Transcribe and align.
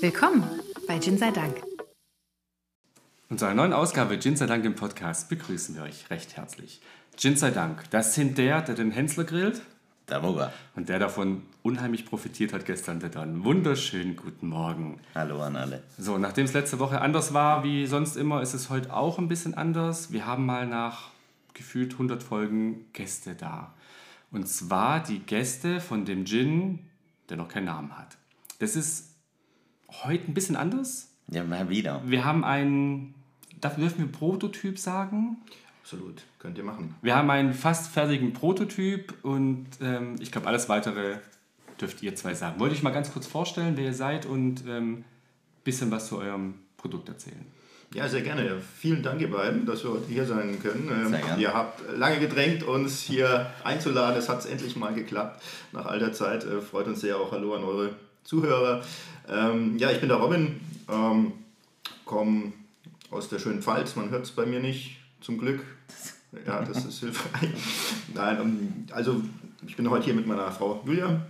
Willkommen 0.00 0.44
bei 0.86 1.00
Gin 1.00 1.18
sei 1.18 1.32
Dank. 1.32 1.56
In 1.56 3.30
unserer 3.30 3.52
neuen 3.52 3.72
Ausgabe 3.72 4.20
Gin 4.20 4.36
sei 4.36 4.46
Dank 4.46 4.64
im 4.64 4.76
Podcast 4.76 5.28
begrüßen 5.28 5.74
wir 5.74 5.82
euch 5.82 6.08
recht 6.08 6.36
herzlich. 6.36 6.80
Gin 7.16 7.36
sei 7.36 7.50
Dank, 7.50 7.90
das 7.90 8.14
sind 8.14 8.38
der, 8.38 8.62
der 8.62 8.76
den 8.76 8.92
Hensler 8.92 9.24
grillt. 9.24 9.60
Der 10.08 10.20
Moga. 10.20 10.52
Und 10.76 10.88
der 10.88 11.00
davon 11.00 11.42
unheimlich 11.64 12.06
profitiert 12.06 12.52
hat 12.52 12.64
gestern, 12.64 13.00
der 13.00 13.08
Don. 13.08 13.42
Wunderschönen 13.42 14.14
guten 14.14 14.48
Morgen. 14.48 15.00
Hallo 15.16 15.42
an 15.42 15.56
alle. 15.56 15.82
So, 15.98 16.16
nachdem 16.16 16.44
es 16.44 16.52
letzte 16.52 16.78
Woche 16.78 17.00
anders 17.00 17.34
war 17.34 17.64
wie 17.64 17.84
sonst 17.88 18.16
immer, 18.16 18.40
ist 18.40 18.54
es 18.54 18.70
heute 18.70 18.94
auch 18.94 19.18
ein 19.18 19.26
bisschen 19.26 19.54
anders. 19.54 20.12
Wir 20.12 20.26
haben 20.26 20.46
mal 20.46 20.68
nach 20.68 21.10
gefühlt 21.54 21.94
100 21.94 22.22
Folgen 22.22 22.86
Gäste 22.92 23.34
da. 23.34 23.74
Und 24.30 24.46
zwar 24.46 25.02
die 25.02 25.18
Gäste 25.18 25.80
von 25.80 26.04
dem 26.04 26.24
Gin, 26.24 26.86
der 27.30 27.36
noch 27.36 27.48
keinen 27.48 27.64
Namen 27.64 27.98
hat. 27.98 28.16
Das 28.60 28.76
ist 28.76 29.17
heute 29.88 30.30
ein 30.30 30.34
bisschen 30.34 30.56
anders. 30.56 31.08
Ja, 31.30 31.44
mal 31.44 31.68
wieder. 31.68 32.02
Wir 32.06 32.24
haben 32.24 32.44
einen, 32.44 33.14
dafür 33.60 33.84
dürfen 33.84 33.98
wir 33.98 34.12
Prototyp 34.12 34.78
sagen. 34.78 35.36
Absolut, 35.82 36.22
könnt 36.38 36.58
ihr 36.58 36.64
machen. 36.64 36.94
Wir 37.02 37.16
haben 37.16 37.30
einen 37.30 37.54
fast 37.54 37.90
fertigen 37.92 38.32
Prototyp 38.32 39.14
und 39.22 39.66
ähm, 39.80 40.16
ich 40.20 40.30
glaube, 40.30 40.46
alles 40.46 40.68
weitere 40.68 41.16
dürft 41.80 42.02
ihr 42.02 42.14
zwei 42.14 42.34
sagen. 42.34 42.60
Wollte 42.60 42.74
ich 42.74 42.82
mal 42.82 42.90
ganz 42.90 43.12
kurz 43.12 43.26
vorstellen, 43.26 43.76
wer 43.76 43.84
ihr 43.84 43.94
seid 43.94 44.26
und 44.26 44.66
ein 44.66 44.68
ähm, 44.68 45.04
bisschen 45.64 45.90
was 45.90 46.08
zu 46.08 46.18
eurem 46.18 46.54
Produkt 46.76 47.08
erzählen. 47.08 47.46
Ja, 47.94 48.06
sehr 48.06 48.20
gerne. 48.20 48.60
Vielen 48.78 49.02
Dank, 49.02 49.20
ihr 49.20 49.30
beiden, 49.30 49.64
dass 49.64 49.82
wir 49.82 49.92
heute 49.92 50.08
hier 50.08 50.26
sein 50.26 50.60
können. 50.62 50.90
Ähm, 50.92 51.08
Sehr 51.08 51.20
gerne. 51.20 51.42
Ihr 51.42 51.54
habt 51.54 51.80
lange 51.96 52.20
gedrängt, 52.20 52.62
uns 52.62 53.00
hier 53.00 53.50
einzuladen. 53.64 54.18
Es 54.18 54.28
hat 54.28 54.44
endlich 54.44 54.76
mal 54.76 54.92
geklappt. 54.92 55.42
Nach 55.72 55.86
all 55.86 55.98
der 55.98 56.12
Zeit 56.12 56.44
äh, 56.44 56.60
freut 56.60 56.86
uns 56.86 57.00
sehr. 57.00 57.16
Auch 57.16 57.32
Hallo 57.32 57.54
an 57.54 57.64
eure 57.64 57.94
Zuhörer. 58.24 58.82
Ähm, 59.28 59.78
ja, 59.78 59.90
ich 59.90 60.00
bin 60.00 60.08
der 60.08 60.18
Robin, 60.18 60.60
ähm, 60.90 61.32
komme 62.04 62.52
aus 63.10 63.28
der 63.28 63.38
schönen 63.38 63.62
Pfalz. 63.62 63.96
Man 63.96 64.10
hört 64.10 64.24
es 64.24 64.30
bei 64.30 64.46
mir 64.46 64.60
nicht, 64.60 64.98
zum 65.20 65.38
Glück. 65.38 65.64
Ja, 66.46 66.62
das 66.62 66.84
ist 66.84 67.00
hilfreich. 67.00 67.50
Nein, 68.14 68.38
ähm, 68.40 68.86
also 68.92 69.22
ich 69.66 69.76
bin 69.76 69.88
heute 69.90 70.06
hier 70.06 70.14
mit 70.14 70.26
meiner 70.26 70.50
Frau 70.50 70.82
Julia. 70.84 71.26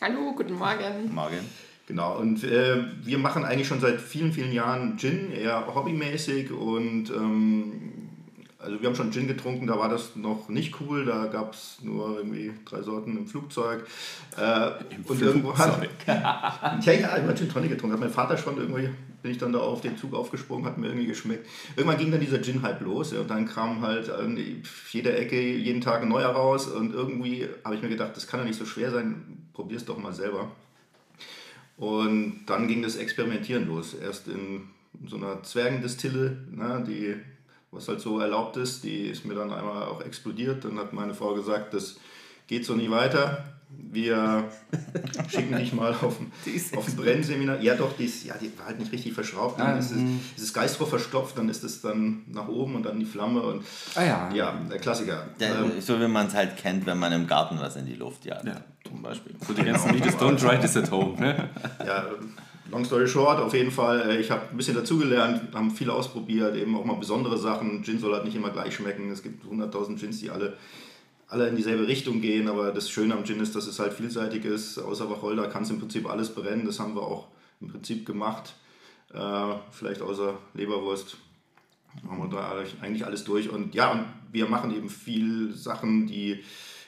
Hallo, 0.00 0.32
guten 0.36 0.54
Morgen. 0.54 1.14
Morgen. 1.14 1.38
Genau, 1.86 2.18
und 2.18 2.42
äh, 2.44 2.84
wir 3.04 3.18
machen 3.18 3.44
eigentlich 3.44 3.68
schon 3.68 3.80
seit 3.80 4.00
vielen, 4.00 4.32
vielen 4.32 4.52
Jahren 4.52 4.96
Gin, 4.98 5.32
eher 5.32 5.74
hobbymäßig 5.74 6.52
und 6.52 7.10
ähm, 7.10 7.91
also 8.62 8.80
wir 8.80 8.88
haben 8.88 8.94
schon 8.94 9.12
Gin 9.12 9.26
getrunken, 9.26 9.66
da 9.66 9.78
war 9.78 9.88
das 9.88 10.16
noch 10.16 10.48
nicht 10.48 10.80
cool, 10.80 11.04
da 11.04 11.26
gab 11.26 11.54
es 11.54 11.78
nur 11.82 12.16
irgendwie 12.16 12.52
drei 12.64 12.82
Sorten 12.82 13.16
im 13.16 13.26
Flugzeug. 13.26 13.84
Äh, 14.36 14.70
und 15.06 15.20
irgendwo 15.20 15.56
hat, 15.56 15.88
ja, 16.06 16.78
ja, 16.82 16.92
ich 16.92 17.04
habe 17.04 17.34
Gin 17.34 17.48
Tonic 17.48 17.70
getrunken, 17.70 17.94
hat 17.94 18.00
mein 18.00 18.10
Vater 18.10 18.38
schon 18.38 18.56
irgendwie, 18.56 18.88
bin 19.22 19.32
ich 19.32 19.38
dann 19.38 19.52
da 19.52 19.58
auf 19.58 19.80
den 19.80 19.96
Zug 19.96 20.14
aufgesprungen, 20.14 20.64
hat 20.64 20.78
mir 20.78 20.86
irgendwie 20.86 21.06
geschmeckt. 21.06 21.46
Irgendwann 21.76 21.98
ging 21.98 22.10
dann 22.10 22.20
dieser 22.20 22.40
Gin-Hype 22.40 22.80
los 22.82 23.12
ja, 23.12 23.20
und 23.20 23.30
dann 23.30 23.46
kam 23.46 23.80
halt 23.80 24.08
irgendwie 24.08 24.62
jede 24.90 25.16
Ecke, 25.16 25.40
jeden 25.40 25.80
Tag 25.80 26.02
ein 26.02 26.08
neuer 26.08 26.30
raus 26.30 26.68
und 26.68 26.94
irgendwie 26.94 27.48
habe 27.64 27.74
ich 27.74 27.82
mir 27.82 27.88
gedacht, 27.88 28.16
das 28.16 28.26
kann 28.26 28.40
ja 28.40 28.46
nicht 28.46 28.58
so 28.58 28.64
schwer 28.64 28.90
sein, 28.90 29.48
probier's 29.52 29.84
doch 29.84 29.98
mal 29.98 30.12
selber. 30.12 30.50
Und 31.76 32.44
dann 32.46 32.68
ging 32.68 32.82
das 32.82 32.96
Experimentieren 32.96 33.66
los. 33.66 33.94
Erst 33.94 34.28
in 34.28 34.68
so 35.06 35.16
einer 35.16 35.42
Zwergendistille, 35.42 36.36
ne, 36.50 36.84
die, 36.86 37.16
was 37.72 37.88
halt 37.88 38.00
so 38.00 38.20
erlaubt 38.20 38.56
ist, 38.58 38.84
die 38.84 39.06
ist 39.08 39.24
mir 39.24 39.34
dann 39.34 39.52
einmal 39.52 39.84
auch 39.84 40.02
explodiert. 40.04 40.64
Dann 40.64 40.78
hat 40.78 40.92
meine 40.92 41.14
Frau 41.14 41.34
gesagt, 41.34 41.74
das 41.74 41.96
geht 42.46 42.64
so 42.64 42.74
nicht 42.74 42.90
weiter. 42.90 43.44
Wir 43.74 44.44
schicken 45.30 45.56
dich 45.56 45.72
mal 45.72 45.92
auf 45.92 46.20
ein, 46.20 46.30
auf 46.76 46.86
ein 46.88 46.96
Brennseminar. 46.96 47.58
Ja, 47.62 47.74
doch, 47.74 47.96
die, 47.96 48.04
ist, 48.04 48.24
ja, 48.24 48.34
die 48.38 48.52
war 48.58 48.66
halt 48.66 48.78
nicht 48.78 48.92
richtig 48.92 49.14
verschraubt. 49.14 49.58
Dann 49.58 49.68
Ah, 49.68 49.78
ist 49.78 49.92
es, 49.92 49.96
mhm. 49.96 50.20
ist 50.36 50.44
das 50.44 50.52
Geistrohr 50.52 50.86
verstopft, 50.86 51.38
dann 51.38 51.48
ist 51.48 51.64
es 51.64 51.80
dann 51.80 52.22
nach 52.28 52.48
oben 52.48 52.74
und 52.76 52.82
dann 52.84 53.00
die 53.00 53.06
Flamme. 53.06 53.40
Und, 53.40 53.64
Ah 53.94 54.02
ja. 54.04 54.30
ja, 54.34 54.60
der 54.70 54.78
Klassiker. 54.78 55.26
Der, 55.40 55.58
Ähm, 55.58 55.80
so 55.80 55.98
wie 55.98 56.06
man 56.08 56.26
es 56.26 56.34
halt 56.34 56.58
kennt, 56.58 56.84
wenn 56.84 56.98
man 56.98 57.12
im 57.12 57.26
Garten 57.26 57.58
was 57.58 57.76
in 57.76 57.86
die 57.86 57.94
Luft 57.94 58.26
jagt. 58.26 58.44
Ja. 58.44 58.60
Zum 58.86 59.00
Beispiel. 59.00 59.34
So 59.46 59.54
die 59.54 59.62
ganzen 59.64 59.94
Videos, 59.94 60.16
don't 60.16 60.36
try 60.38 60.58
this 60.60 60.76
at 60.76 60.90
home. 60.90 61.18
Ne? 61.18 61.48
ja, 61.86 62.04
long 62.72 62.84
story 62.84 63.06
short, 63.06 63.38
auf 63.38 63.54
jeden 63.54 63.70
Fall, 63.70 64.10
äh, 64.10 64.20
ich 64.20 64.30
habe 64.30 64.48
ein 64.50 64.56
bisschen 64.56 64.74
dazugelernt, 64.74 65.54
haben 65.54 65.70
viel 65.70 65.90
ausprobiert, 65.90 66.56
eben 66.56 66.74
auch 66.76 66.84
mal 66.84 66.96
besondere 66.96 67.38
Sachen. 67.38 67.84
Gin 67.84 67.98
soll 68.00 68.14
halt 68.14 68.24
nicht 68.24 68.34
immer 68.34 68.50
gleich 68.50 68.74
schmecken. 68.74 69.10
Es 69.10 69.22
gibt 69.22 69.44
100.000 69.44 70.00
Gins, 70.00 70.20
die 70.20 70.30
alle, 70.30 70.56
alle 71.28 71.48
in 71.48 71.56
dieselbe 71.56 71.86
Richtung 71.86 72.20
gehen, 72.20 72.48
aber 72.48 72.72
das 72.72 72.90
Schöne 72.90 73.14
am 73.14 73.24
Gin 73.24 73.40
ist, 73.40 73.54
dass 73.54 73.66
es 73.66 73.78
halt 73.78 73.92
vielseitig 73.92 74.44
ist. 74.44 74.78
Außer 74.78 75.08
Wacholder 75.10 75.48
kann 75.48 75.62
es 75.62 75.70
im 75.70 75.78
Prinzip 75.78 76.08
alles 76.08 76.34
brennen, 76.34 76.64
das 76.64 76.80
haben 76.80 76.94
wir 76.94 77.02
auch 77.02 77.28
im 77.60 77.68
Prinzip 77.68 78.06
gemacht. 78.06 78.54
Äh, 79.12 79.54
vielleicht 79.70 80.00
außer 80.00 80.38
Leberwurst 80.54 81.18
haben 82.08 82.18
wir 82.22 82.28
da 82.34 82.64
eigentlich 82.80 83.04
alles 83.04 83.24
durch. 83.24 83.50
Und 83.50 83.74
ja, 83.74 83.92
und 83.92 84.06
wir 84.32 84.48
machen 84.48 84.74
eben 84.74 84.88
viel 84.88 85.52
Sachen, 85.54 86.06
die 86.06 86.42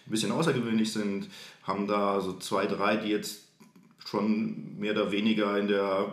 ein 0.06 0.10
bisschen 0.10 0.32
außergewöhnlich 0.32 0.92
sind, 0.92 1.28
haben 1.62 1.86
da 1.86 2.20
so 2.20 2.38
zwei, 2.38 2.66
drei, 2.66 2.96
die 2.96 3.08
jetzt 3.08 3.43
schon 4.04 4.78
mehr 4.78 4.92
oder 4.92 5.10
weniger 5.10 5.58
in 5.58 5.68
der 5.68 6.06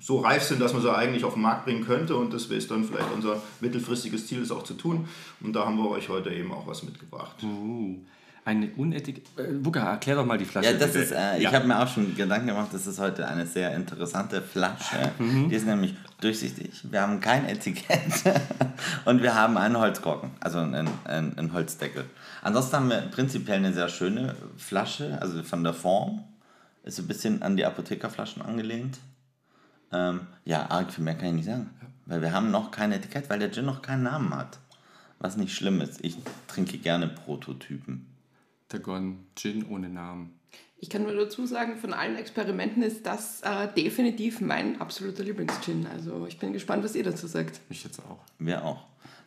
so 0.00 0.20
reif 0.20 0.44
sind, 0.44 0.60
dass 0.60 0.72
man 0.72 0.82
sie 0.82 0.94
eigentlich 0.94 1.24
auf 1.24 1.34
den 1.34 1.42
Markt 1.42 1.64
bringen 1.64 1.84
könnte 1.84 2.14
und 2.16 2.32
das 2.32 2.44
ist 2.46 2.70
dann 2.70 2.84
vielleicht 2.84 3.12
unser 3.12 3.42
mittelfristiges 3.60 4.26
Ziel, 4.28 4.40
das 4.40 4.50
auch 4.52 4.62
zu 4.62 4.74
tun. 4.74 5.08
Und 5.40 5.52
da 5.54 5.66
haben 5.66 5.76
wir 5.76 5.90
euch 5.90 6.08
heute 6.08 6.30
eben 6.30 6.52
auch 6.52 6.66
was 6.68 6.84
mitgebracht. 6.84 7.42
Uh, 7.42 7.96
eine 8.44 8.70
unethik... 8.76 9.22
Äh, 9.36 9.54
Buka, 9.54 9.80
erklär 9.80 10.14
doch 10.16 10.24
mal 10.24 10.38
die 10.38 10.44
Flasche. 10.44 10.68
Ja, 10.70 10.72
das 10.78 10.92
bitte. 10.92 11.04
ist, 11.04 11.10
äh, 11.12 11.38
ich 11.38 11.42
Ja. 11.42 11.52
habe 11.52 11.66
mir 11.66 11.82
auch 11.82 11.88
schon 11.88 12.14
Gedanken 12.14 12.46
gemacht, 12.46 12.68
das 12.72 12.86
ist 12.86 13.00
heute 13.00 13.26
eine 13.26 13.44
sehr 13.44 13.74
interessante 13.74 14.40
Flasche. 14.40 15.10
Die 15.18 15.54
ist 15.54 15.66
nämlich 15.66 15.94
durchsichtig. 16.20 16.70
Wir 16.90 17.02
haben 17.02 17.20
kein 17.20 17.44
Etikett 17.46 18.22
und 19.04 19.20
wir 19.22 19.34
haben 19.34 19.56
einen 19.58 19.76
Holzkorken, 19.78 20.30
also 20.40 20.60
einen, 20.60 20.88
einen, 21.04 21.36
einen 21.36 21.52
Holzdeckel. 21.52 22.04
Ansonsten 22.42 22.76
haben 22.76 22.88
wir 22.90 23.00
prinzipiell 23.10 23.56
eine 23.56 23.72
sehr 23.72 23.88
schöne 23.88 24.36
Flasche, 24.56 25.18
also 25.20 25.42
von 25.42 25.64
der 25.64 25.74
Form. 25.74 26.22
Ist 26.88 26.98
ein 26.98 27.06
bisschen 27.06 27.42
an 27.42 27.58
die 27.58 27.66
Apothekerflaschen 27.66 28.40
angelehnt. 28.40 28.96
Ähm, 29.92 30.26
ja, 30.46 30.70
arg 30.70 30.90
viel 30.90 31.04
mehr 31.04 31.16
kann 31.16 31.28
ich 31.28 31.34
nicht 31.34 31.44
sagen. 31.44 31.68
Weil 32.06 32.22
wir 32.22 32.32
haben 32.32 32.50
noch 32.50 32.70
kein 32.70 32.92
Etikett, 32.92 33.28
weil 33.28 33.38
der 33.38 33.52
Gin 33.52 33.66
noch 33.66 33.82
keinen 33.82 34.04
Namen 34.04 34.34
hat. 34.34 34.58
Was 35.18 35.36
nicht 35.36 35.54
schlimm 35.54 35.82
ist. 35.82 36.02
Ich 36.02 36.16
trinke 36.46 36.78
gerne 36.78 37.08
Prototypen. 37.08 38.06
Der 38.72 38.80
Gon, 38.80 39.26
Gin 39.36 39.66
ohne 39.66 39.90
Namen. 39.90 40.40
Ich 40.78 40.88
kann 40.88 41.02
nur 41.02 41.12
dazu 41.12 41.44
sagen, 41.44 41.76
von 41.76 41.92
allen 41.92 42.16
Experimenten 42.16 42.82
ist 42.82 43.04
das 43.04 43.42
äh, 43.42 43.68
definitiv 43.76 44.40
mein 44.40 44.80
absoluter 44.80 45.24
Lieblingsgin. 45.24 45.86
Also 45.92 46.26
ich 46.26 46.38
bin 46.38 46.54
gespannt, 46.54 46.84
was 46.84 46.94
ihr 46.94 47.04
dazu 47.04 47.26
sagt. 47.26 47.60
Ich 47.68 47.84
jetzt 47.84 48.00
auch. 48.00 48.20
Wir 48.38 48.64
auch. 48.64 48.86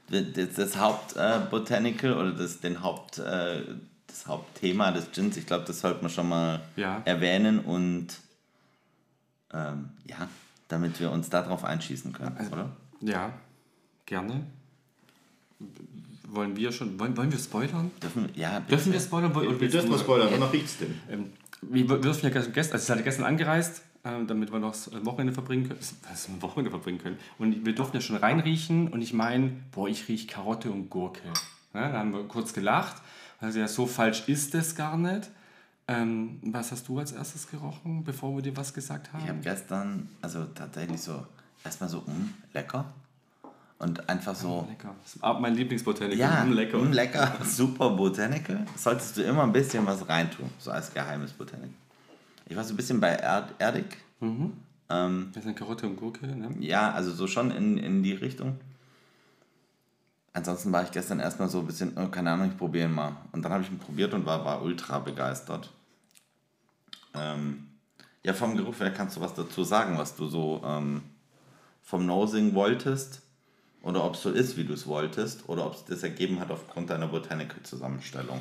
Das, 0.10 0.56
das 0.56 0.78
Hauptbotanical 0.78 1.44
äh, 1.44 1.50
Botanical 1.52 2.14
oder 2.14 2.32
das, 2.32 2.60
den 2.60 2.82
Haupt, 2.82 3.20
äh, 3.20 3.62
das 4.12 4.28
Hauptthema 4.28 4.92
des 4.92 5.12
Gins, 5.12 5.38
ich 5.38 5.46
glaube, 5.46 5.66
das 5.66 5.80
sollte 5.80 6.02
man 6.02 6.12
schon 6.12 6.30
mal 6.30 6.62
Ja. 6.76 7.02
erwähnen 7.06 7.60
und 7.60 8.08
ähm, 9.54 9.90
ja, 10.06 10.28
damit 10.68 11.00
wir 11.00 11.12
uns 11.12 11.30
darauf 11.30 11.64
einschießen 11.66 12.14
können, 12.14 12.38
oder? 12.52 12.70
Ja, 13.02 13.34
gerne. 14.06 14.46
Wollen 16.28 16.56
wir 16.56 16.72
schon, 16.72 16.98
wollen, 17.00 17.16
wollen 17.18 17.32
wir 17.32 17.40
spoilern? 17.40 17.92
Dürfen, 18.02 18.30
ja, 18.36 18.60
bitte. 18.60 18.70
Dürfen 18.76 18.94
wir 18.94 19.00
spoilern? 19.00 19.36
Oder 19.36 19.60
Wir 19.60 19.70
dürfen 19.70 19.90
mal 19.90 20.00
spoilern, 20.00 20.32
wonach 20.32 20.54
riecht's 20.54 20.78
denn? 20.78 20.96
Ähm, 21.10 21.34
wir 21.62 21.90
wir 21.90 21.98
dürfen 21.98 22.24
ja 22.26 22.30
gestern, 22.32 22.56
also 22.56 22.76
es 22.76 22.84
ist 22.84 22.90
halt 22.90 23.04
gestern 23.04 23.26
angereist, 23.26 23.84
ähm, 24.06 24.26
damit 24.28 24.52
wir 24.52 24.60
noch 24.60 24.72
das 24.72 24.90
Wochenende 25.06 25.34
verbringen 25.34 25.68
können. 25.68 25.80
Das 26.10 26.28
ein 26.30 26.42
Wochenende 26.42 26.72
verbringen 26.72 27.00
können. 27.00 27.18
Und 27.38 27.66
wir 27.66 27.76
durften 27.76 27.98
ja 27.98 28.02
schon 28.02 28.16
reinriechen 28.16 28.88
und 28.88 29.02
ich 29.02 29.14
meine, 29.14 29.52
boah, 29.72 29.88
ich 29.90 30.08
rieche 30.08 30.28
Karotte 30.28 30.72
und 30.72 30.90
Gurke. 30.90 31.20
Ja, 31.74 31.90
da 31.92 32.00
haben 32.00 32.14
wir 32.14 32.24
kurz 32.24 32.54
gelacht. 32.54 33.02
Also 33.42 33.60
ja, 33.60 33.68
so 33.68 33.86
falsch 33.86 34.24
ist 34.28 34.54
es 34.56 34.76
gar 34.76 34.98
nicht. 34.98 35.30
Ähm, 35.88 36.40
was 36.44 36.72
hast 36.72 36.88
du 36.88 37.00
als 37.00 37.12
erstes 37.12 37.50
gerochen, 37.50 38.04
bevor 38.04 38.36
wir 38.36 38.42
dir 38.42 38.56
was 38.56 38.74
gesagt 38.74 39.12
haben? 39.12 39.24
Ich 39.24 39.30
habe 39.30 39.40
gestern, 39.40 40.08
also 40.22 40.46
tatsächlich 40.46 41.02
so, 41.02 41.26
erstmal 41.66 41.90
so, 41.90 42.00
mm, 42.02 42.34
lecker. 42.54 42.86
Und 43.80 44.08
einfach 44.08 44.36
so, 44.36 44.68
Lecker. 44.70 44.94
Das 45.04 45.16
ist 45.16 45.22
mein 45.42 45.56
Lieblingsbotaniker. 45.56 46.16
ja, 46.16 46.44
Mm, 46.46 46.52
lecker. 46.54 46.78
mm, 46.78 46.92
lecker, 46.94 47.36
super 47.44 47.90
Botanical. 47.90 48.64
Solltest 48.78 49.18
du 49.18 49.24
immer 49.24 49.42
ein 49.44 49.52
bisschen 49.52 49.84
was 49.88 50.08
reintun, 50.08 50.50
so 50.60 50.70
als 50.70 50.94
geheimes 50.94 51.32
Botanical. 51.34 51.74
Ich 52.48 52.56
war 52.56 52.64
so 52.64 52.74
ein 52.74 52.78
bisschen 52.78 53.00
bei 53.00 53.16
Erd 53.16 53.56
Erdig. 53.58 53.98
Ähm, 54.22 55.32
Das 55.34 55.44
sind 55.44 55.56
Karotte 55.56 55.88
und 55.88 55.96
Gurke. 55.96 56.28
Ne? 56.28 56.50
Ja, 56.60 56.92
also 56.92 57.12
so 57.12 57.26
schon 57.26 57.50
in, 57.50 57.78
in 57.80 58.04
die 58.04 58.12
Richtung. 58.14 58.58
Ansonsten 60.34 60.72
war 60.72 60.84
ich 60.84 60.92
gestern 60.92 61.20
erstmal 61.20 61.50
so 61.50 61.60
ein 61.60 61.68
bisschen, 61.68 61.98
oh, 61.98 62.08
keine 62.08 62.32
Ahnung, 62.32 62.50
ich 62.52 62.58
probiere 62.58 62.88
ihn 62.88 62.94
mal. 62.96 63.18
Und 63.34 63.44
dann 63.44 63.52
habe 63.52 63.64
ich 63.64 63.70
ihn 63.70 63.80
probiert 63.80 64.14
und 64.14 64.26
war, 64.26 64.46
war 64.46 64.62
ultra 64.62 65.00
begeistert. 65.00 65.70
Ähm, 67.14 67.68
ja, 68.24 68.34
vom 68.34 68.56
Geruch 68.56 68.80
her 68.80 68.92
kannst 68.92 69.18
du 69.18 69.22
was 69.22 69.34
dazu 69.34 69.64
sagen, 69.64 69.98
was 69.98 70.16
du 70.16 70.28
so 70.28 70.62
ähm, 70.66 71.02
vom 71.82 72.06
Nosing 72.06 72.54
wolltest. 72.54 73.22
Oder 73.84 74.04
ob 74.06 74.14
es 74.14 74.22
so 74.22 74.30
ist, 74.30 74.58
wie 74.58 74.64
du 74.64 74.74
es 74.74 74.86
wolltest. 74.88 75.50
Oder 75.50 75.66
ob 75.66 75.74
es 75.74 75.84
das 75.86 76.04
ergeben 76.04 76.40
hat 76.40 76.52
aufgrund 76.52 76.90
deiner 76.92 77.08
Botanical-Zusammenstellung. 77.08 78.40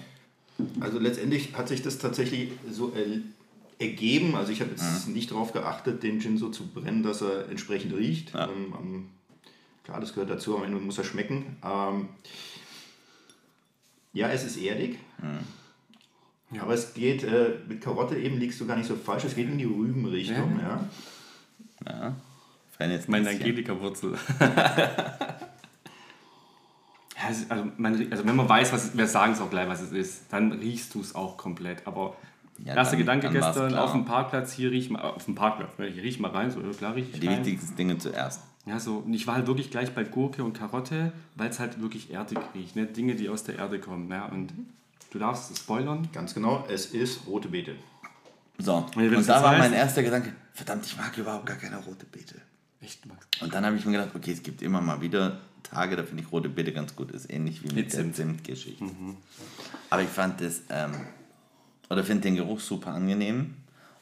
Also 0.81 0.98
letztendlich 0.98 1.54
hat 1.56 1.69
sich 1.69 1.82
das 1.82 1.98
tatsächlich 1.98 2.50
so 2.70 2.92
er, 2.94 3.06
ergeben. 3.84 4.37
Also 4.37 4.52
ich 4.52 4.60
habe 4.60 4.70
jetzt 4.70 5.08
Mhm. 5.08 5.14
nicht 5.14 5.31
darauf 5.31 5.52
geachtet, 5.52 6.02
den 6.02 6.20
Gin 6.20 6.37
so 6.38 6.50
zu 6.50 6.66
brennen, 6.66 7.02
dass 7.02 7.22
er 7.22 7.48
entsprechend 7.48 7.94
riecht. 7.94 8.34
Ja. 8.34 8.44
Ähm, 8.48 8.75
am- 8.75 9.08
klar, 9.90 10.00
das 10.00 10.12
gehört 10.14 10.31
dazu, 10.31 10.56
am 10.56 10.62
Ende 10.64 10.78
muss 10.78 10.98
er 10.98 11.04
schmecken. 11.04 11.56
Ähm, 11.64 12.08
ja, 14.12 14.28
es 14.28 14.44
ist 14.44 14.56
erdig. 14.56 14.98
Mhm. 15.20 16.60
Aber 16.60 16.75
es 16.75 16.94
geht, 16.94 17.22
äh, 17.25 17.58
mit 17.69 17.81
Karotte 17.81 18.16
eben 18.16 18.38
liegst 18.38 18.60
du 18.60 18.66
gar 18.66 18.76
nicht 18.76 18.87
so 18.88 18.96
falsch, 18.96 19.25
es 19.25 19.34
geht 19.37 19.48
in 19.48 19.58
die 19.58 19.64
Rübenrichtung. 19.64 20.60
Ja. 20.60 20.84
Ja. 21.87 22.16
Fein 22.76 22.90
jetzt 22.90 23.08
Meine. 23.08 23.31
Angelika-Wurzel. 23.31 24.19
ja, 24.40 25.16
es 27.31 27.40
ist- 27.42 27.50
also, 27.50 27.70
man, 27.76 28.10
also 28.10 28.26
wenn 28.26 28.37
man 28.37 28.48
weiß, 28.48 28.72
was 28.72 28.84
es, 28.87 28.96
wir 28.96 29.06
sagen 29.06 29.32
es 29.32 29.40
auch 29.40 29.50
gleich, 29.50 29.69
was 29.69 29.81
es 29.81 29.92
ist, 29.92 30.32
dann 30.32 30.52
riechst 30.52 30.94
du 30.94 31.00
es 31.00 31.14
auch 31.14 31.37
komplett. 31.37 31.87
Aber 31.87 32.16
Ja, 32.64 32.74
erster 32.74 32.92
dann- 32.92 32.98
Gedanke 33.00 33.26
dann 33.26 33.32
gestern 33.34 33.74
auf 33.74 33.92
dem 33.92 34.04
Parkplatz, 34.04 34.52
hier 34.52 34.70
riech 34.70 34.90
mal, 34.90 35.00
auf 35.00 35.24
dem 35.24 35.34
Parkplatz, 35.34 35.78
ne, 35.78 35.86
hier 35.86 36.02
riech 36.02 36.20
mal 36.20 36.30
rein, 36.30 36.50
so 36.50 36.60
ja, 36.60 36.70
klar 36.72 36.94
riech 36.94 37.06
ich 37.12 37.20
Die 37.20 37.26
rein. 37.26 37.38
wichtigsten 37.44 37.76
Dinge 37.76 37.98
zuerst. 37.98 38.42
Ja, 38.66 38.78
so, 38.78 38.98
und 38.98 39.14
ich 39.14 39.26
war 39.26 39.36
halt 39.36 39.46
wirklich 39.46 39.70
gleich 39.70 39.94
bei 39.94 40.04
Gurke 40.04 40.44
und 40.44 40.52
Karotte, 40.52 41.12
weil 41.36 41.48
es 41.48 41.58
halt 41.58 41.80
wirklich 41.80 42.10
erdig 42.12 42.38
riecht, 42.54 42.76
ne? 42.76 42.84
Dinge, 42.86 43.14
die 43.14 43.28
aus 43.30 43.42
der 43.44 43.56
Erde 43.58 43.78
kommen. 43.80 44.10
Ja? 44.10 44.26
Und 44.26 44.52
du 45.10 45.18
darfst 45.18 45.56
spoilern. 45.56 46.08
Ganz 46.12 46.34
genau, 46.34 46.64
es 46.68 46.86
ist 46.86 47.26
rote 47.26 47.48
Beete. 47.48 47.74
So, 48.58 48.86
und 48.94 49.02
es 49.14 49.26
da 49.26 49.42
war 49.42 49.54
heißt- 49.54 49.58
mein 49.58 49.72
erster 49.72 50.02
Gedanke, 50.02 50.34
verdammt, 50.52 50.84
ich 50.84 50.94
mag 50.98 51.16
überhaupt 51.16 51.46
gar 51.46 51.56
keine 51.56 51.78
rote 51.78 52.04
Beete. 52.04 52.34
Echt, 52.82 53.06
Max? 53.06 53.26
Und 53.40 53.52
dann 53.54 53.64
habe 53.64 53.76
ich 53.76 53.84
mir 53.86 53.92
gedacht, 53.92 54.10
okay, 54.14 54.32
es 54.32 54.42
gibt 54.42 54.60
immer 54.60 54.82
mal 54.82 55.00
wieder 55.00 55.40
Tage, 55.62 55.96
da 55.96 56.02
finde 56.02 56.22
ich 56.22 56.30
rote 56.30 56.50
Beete 56.50 56.72
ganz 56.74 56.94
gut. 56.94 57.10
Ist 57.12 57.30
ähnlich 57.32 57.62
wie 57.62 57.68
mit, 57.68 57.76
Mit 57.76 57.92
der 57.94 58.00
Zimt. 58.00 58.16
Zimtgeschichte. 58.16 58.84
Aber 59.88 60.02
ich 60.02 60.08
fand 60.08 60.40
das, 60.42 60.62
ähm, 60.68 60.92
oder 61.90 62.04
finde 62.04 62.22
den 62.22 62.37
Geruch 62.37 62.60
super 62.60 62.92
angenehm 62.92 63.54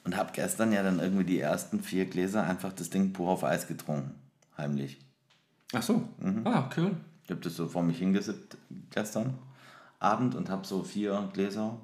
und 0.04 0.16
habe 0.16 0.30
gestern 0.32 0.72
ja 0.72 0.82
dann 0.82 1.00
irgendwie 1.00 1.24
die 1.24 1.40
ersten 1.40 1.80
vier 1.82 2.04
Gläser 2.06 2.44
einfach 2.44 2.72
das 2.72 2.90
Ding 2.90 3.12
pur 3.12 3.30
auf 3.30 3.42
Eis 3.44 3.66
getrunken. 3.66 4.14
Heimlich. 4.56 4.98
Ach 5.72 5.82
so. 5.82 6.08
Ah, 6.44 6.68
cool. 6.76 6.96
Ich 7.24 7.30
habe 7.30 7.40
das 7.40 7.56
so 7.56 7.66
vor 7.68 7.82
mich 7.82 7.98
hingesippt 7.98 8.56
gestern 8.90 9.34
Abend 9.98 10.34
und 10.34 10.48
habe 10.48 10.66
so 10.66 10.82
vier 10.84 11.28
Gläser 11.32 11.78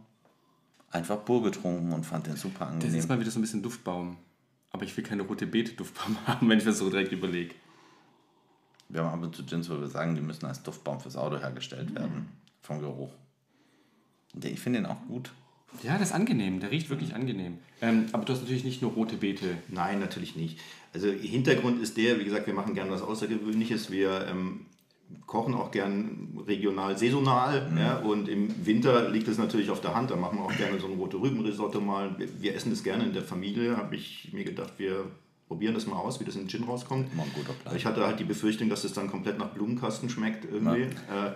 einfach 0.91 1.25
pur 1.25 1.43
getrunken 1.43 1.93
und 1.93 2.05
fand 2.07 2.27
den 2.27 2.37
super 2.37 2.67
Das 2.67 2.75
angenehm. 2.75 2.95
ist 2.99 3.09
mal 3.09 3.19
wieder 3.21 3.31
so 3.31 3.39
ein 3.39 3.43
bisschen 3.43 3.63
Duftbaum. 3.63 4.17
Aber 4.71 4.85
ich 4.85 4.97
will 4.97 5.05
keine 5.05 5.23
rote 5.23 5.47
Beete-Duftbaum 5.47 6.17
haben, 6.27 6.49
wenn 6.49 6.59
ich 6.59 6.65
das 6.65 6.79
so 6.79 6.89
direkt 6.91 7.13
überlege. 7.13 7.55
Wir 8.89 9.03
haben 9.05 9.13
ab 9.19 9.23
und 9.27 9.35
zu 9.35 9.45
Gins, 9.45 9.69
wo 9.71 9.81
wir 9.81 9.89
sagen, 9.89 10.15
die 10.15 10.21
müssen 10.21 10.47
als 10.47 10.63
Duftbaum 10.63 11.01
fürs 11.01 11.17
Auto 11.17 11.39
hergestellt 11.39 11.95
werden. 11.95 12.29
Vom 12.61 12.81
Geruch. 12.81 13.11
Ich 14.43 14.61
finde 14.61 14.81
den 14.81 14.87
auch 14.87 15.01
gut. 15.09 15.33
Ja, 15.83 15.99
das 15.99 16.09
ist 16.11 16.15
angenehm. 16.15 16.61
Der 16.61 16.71
riecht 16.71 16.91
wirklich 16.91 17.15
angenehm. 17.15 17.59
Ähm, 17.81 18.07
aber 18.13 18.25
du 18.25 18.33
hast 18.33 18.41
natürlich 18.41 18.65
nicht 18.65 18.83
nur 18.83 18.93
rote 18.93 19.17
Beete. 19.17 19.59
Nein, 19.69 20.01
natürlich 20.01 20.37
nicht. 20.37 20.59
Also 20.93 21.09
Hintergrund 21.09 21.83
ist 21.83 21.97
der, 21.97 22.19
wie 22.21 22.25
gesagt, 22.25 22.47
wir 22.47 22.55
machen 22.55 22.75
gerne 22.75 22.91
was 22.91 23.03
Außergewöhnliches. 23.03 23.91
Wir 23.91 24.27
ähm, 24.29 24.67
kochen 25.27 25.55
auch 25.55 25.71
gern 25.71 26.39
regional, 26.47 26.97
saisonal. 26.97 27.71
Ja, 27.79 27.99
und 27.99 28.29
im 28.29 28.67
Winter 28.67 29.11
liegt 29.11 29.29
es 29.29 29.39
natürlich 29.39 29.71
auf 29.71 29.81
der 29.81 29.95
Hand. 29.95 30.11
Da 30.11 30.17
machen 30.17 30.39
wir 30.39 30.45
auch 30.45 30.57
gerne 30.57 30.79
so 30.79 30.87
ein 30.87 30.95
rote 30.95 31.21
Rübenrisotto 31.21 31.81
mal. 31.81 32.17
Wir, 32.19 32.29
wir 32.41 32.55
essen 32.55 32.71
das 32.71 32.83
gerne 32.83 33.05
in 33.05 33.13
der 33.13 33.23
Familie. 33.23 33.77
Habe 33.77 33.97
ich 33.97 34.31
mir 34.33 34.45
gedacht, 34.45 34.75
wir 34.79 35.07
probieren 35.49 35.75
das 35.75 35.87
mal 35.87 35.97
aus, 35.97 36.21
wie 36.21 36.25
das 36.25 36.37
in 36.37 36.49
Gin 36.49 36.65
rauskommt. 36.65 37.09
Ich 37.77 37.85
hatte 37.85 38.07
halt 38.07 38.19
die 38.19 38.25
Befürchtung, 38.25 38.69
dass 38.69 38.85
es 38.85 38.93
dann 38.93 39.11
komplett 39.11 39.39
nach 39.39 39.49
Blumenkasten 39.51 40.09
schmeckt 40.09 40.45
irgendwie. 40.45 40.83
Äh, 40.83 41.33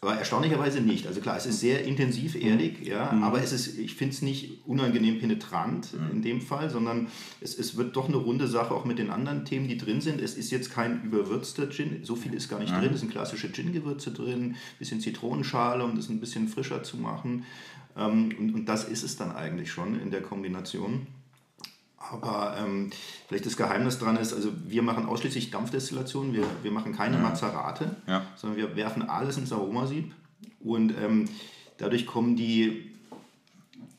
aber 0.00 0.14
erstaunlicherweise 0.14 0.80
nicht. 0.80 1.06
Also 1.06 1.20
klar, 1.20 1.36
es 1.36 1.46
ist 1.46 1.58
sehr 1.60 1.84
intensiv, 1.84 2.36
erdig, 2.36 2.86
ja, 2.86 3.10
aber 3.22 3.42
es 3.42 3.52
ist, 3.52 3.78
ich 3.78 3.94
finde 3.94 4.14
es 4.14 4.22
nicht 4.22 4.66
unangenehm 4.66 5.18
penetrant 5.18 5.88
in 6.12 6.22
dem 6.22 6.40
Fall, 6.40 6.70
sondern 6.70 7.08
es, 7.40 7.58
es 7.58 7.76
wird 7.76 7.96
doch 7.96 8.08
eine 8.08 8.16
runde 8.16 8.46
Sache 8.46 8.72
auch 8.74 8.84
mit 8.84 8.98
den 8.98 9.10
anderen 9.10 9.44
Themen, 9.44 9.66
die 9.66 9.76
drin 9.76 10.00
sind. 10.00 10.20
Es 10.20 10.34
ist 10.34 10.50
jetzt 10.50 10.70
kein 10.70 11.02
überwürzter 11.02 11.68
Gin, 11.70 12.04
so 12.04 12.14
viel 12.14 12.34
ist 12.34 12.48
gar 12.48 12.60
nicht 12.60 12.72
drin. 12.72 12.92
Es 12.92 13.00
sind 13.00 13.10
klassische 13.10 13.50
Gin-Gewürze 13.50 14.12
drin, 14.12 14.54
bisschen 14.78 15.00
Zitronenschale, 15.00 15.84
um 15.84 15.96
das 15.96 16.08
ein 16.08 16.20
bisschen 16.20 16.46
frischer 16.46 16.84
zu 16.84 16.96
machen. 16.96 17.44
Ähm, 17.96 18.34
und, 18.38 18.54
und 18.54 18.68
das 18.68 18.84
ist 18.84 19.02
es 19.02 19.16
dann 19.16 19.32
eigentlich 19.34 19.72
schon 19.72 20.00
in 20.00 20.10
der 20.10 20.22
Kombination. 20.22 21.06
Aber 21.98 22.56
ähm, 22.58 22.90
vielleicht 23.26 23.44
das 23.46 23.56
Geheimnis 23.56 23.98
dran 23.98 24.16
ist, 24.16 24.32
also 24.32 24.50
wir 24.66 24.82
machen 24.82 25.06
ausschließlich 25.06 25.50
Dampfdestillation, 25.50 26.32
wir, 26.32 26.44
wir 26.62 26.70
machen 26.70 26.94
keine 26.94 27.18
Mazerate, 27.18 27.96
Ja. 28.06 28.24
sondern 28.36 28.56
wir 28.58 28.76
werfen 28.76 29.08
alles 29.08 29.36
ins 29.36 29.52
Aromasieb 29.52 30.14
und 30.60 30.94
ähm, 30.96 31.28
dadurch 31.76 32.06
kommen 32.06 32.36
die 32.36 32.94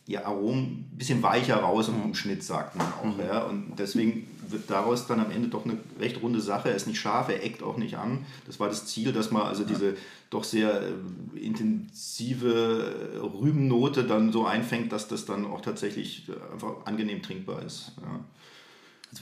ja, 0.08 0.26
Aromen 0.26 0.90
ein 0.92 0.98
bisschen 0.98 1.22
weicher 1.22 1.58
raus 1.58 1.88
im, 1.90 2.02
im 2.04 2.16
Schnitt, 2.16 2.44
sagt 2.44 2.76
man 2.76 2.88
auch. 2.88 3.20
Ja? 3.20 3.44
Und 3.44 3.74
deswegen 3.78 4.26
wird 4.52 4.70
daraus 4.70 5.08
dann 5.08 5.20
am 5.20 5.32
Ende 5.32 5.50
doch 5.50 5.66
eine 5.66 5.78
recht 6.00 6.22
runde 6.22 6.42
Sache. 6.42 6.70
Er 6.70 6.76
ist 6.76 6.88
nicht 6.88 7.00
scharf, 7.00 7.30
er 7.30 7.44
eckt 7.44 7.64
auch 7.64 7.78
nicht 7.78 7.98
an. 7.98 8.26
Das 8.46 8.60
war 8.60 8.68
das 8.68 8.86
Ziel, 8.86 9.14
dass 9.14 9.32
man 9.32 9.44
also 9.44 9.64
diese 9.64 9.96
doch 10.30 10.44
sehr 10.44 10.82
äh, 10.82 11.40
intensive 11.40 13.16
äh, 13.16 13.18
Rübennote 13.18 14.04
dann 14.04 14.32
so 14.32 14.46
einfängt, 14.46 14.92
dass 14.92 15.08
das 15.08 15.26
dann 15.26 15.46
auch 15.46 15.62
tatsächlich 15.62 16.30
äh, 16.30 16.54
einfach 16.54 16.86
angenehm 16.86 17.22
trinkbar 17.22 17.64
ist. 17.64 17.94
Ja. 18.02 18.20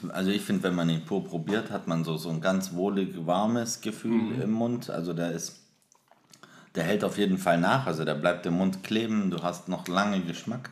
Also 0.10 0.32
ich 0.32 0.42
finde, 0.42 0.64
wenn 0.64 0.76
man 0.76 0.90
ihn 0.90 1.06
pur 1.06 1.24
probiert, 1.24 1.72
hat 1.72 1.88
man 1.88 2.04
so, 2.04 2.18
so 2.18 2.30
ein 2.30 2.42
ganz 2.42 2.74
wohlig, 2.74 3.26
warmes 3.26 3.80
Gefühl 3.80 4.42
im 4.42 4.52
Mund. 4.52 4.90
Also 4.90 5.14
der 5.14 5.32
ist, 5.32 5.62
der 6.76 6.84
hält 6.84 7.06
auf 7.06 7.18
jeden 7.18 7.38
Fall 7.38 7.58
nach. 7.58 7.88
Also 7.88 8.04
der 8.04 8.16
bleibt 8.16 8.46
im 8.46 8.56
Mund 8.56 8.84
kleben. 8.84 9.32
Du 9.32 9.42
hast 9.44 9.70
noch 9.70 9.88
lange 9.88 10.20
Geschmack. 10.20 10.72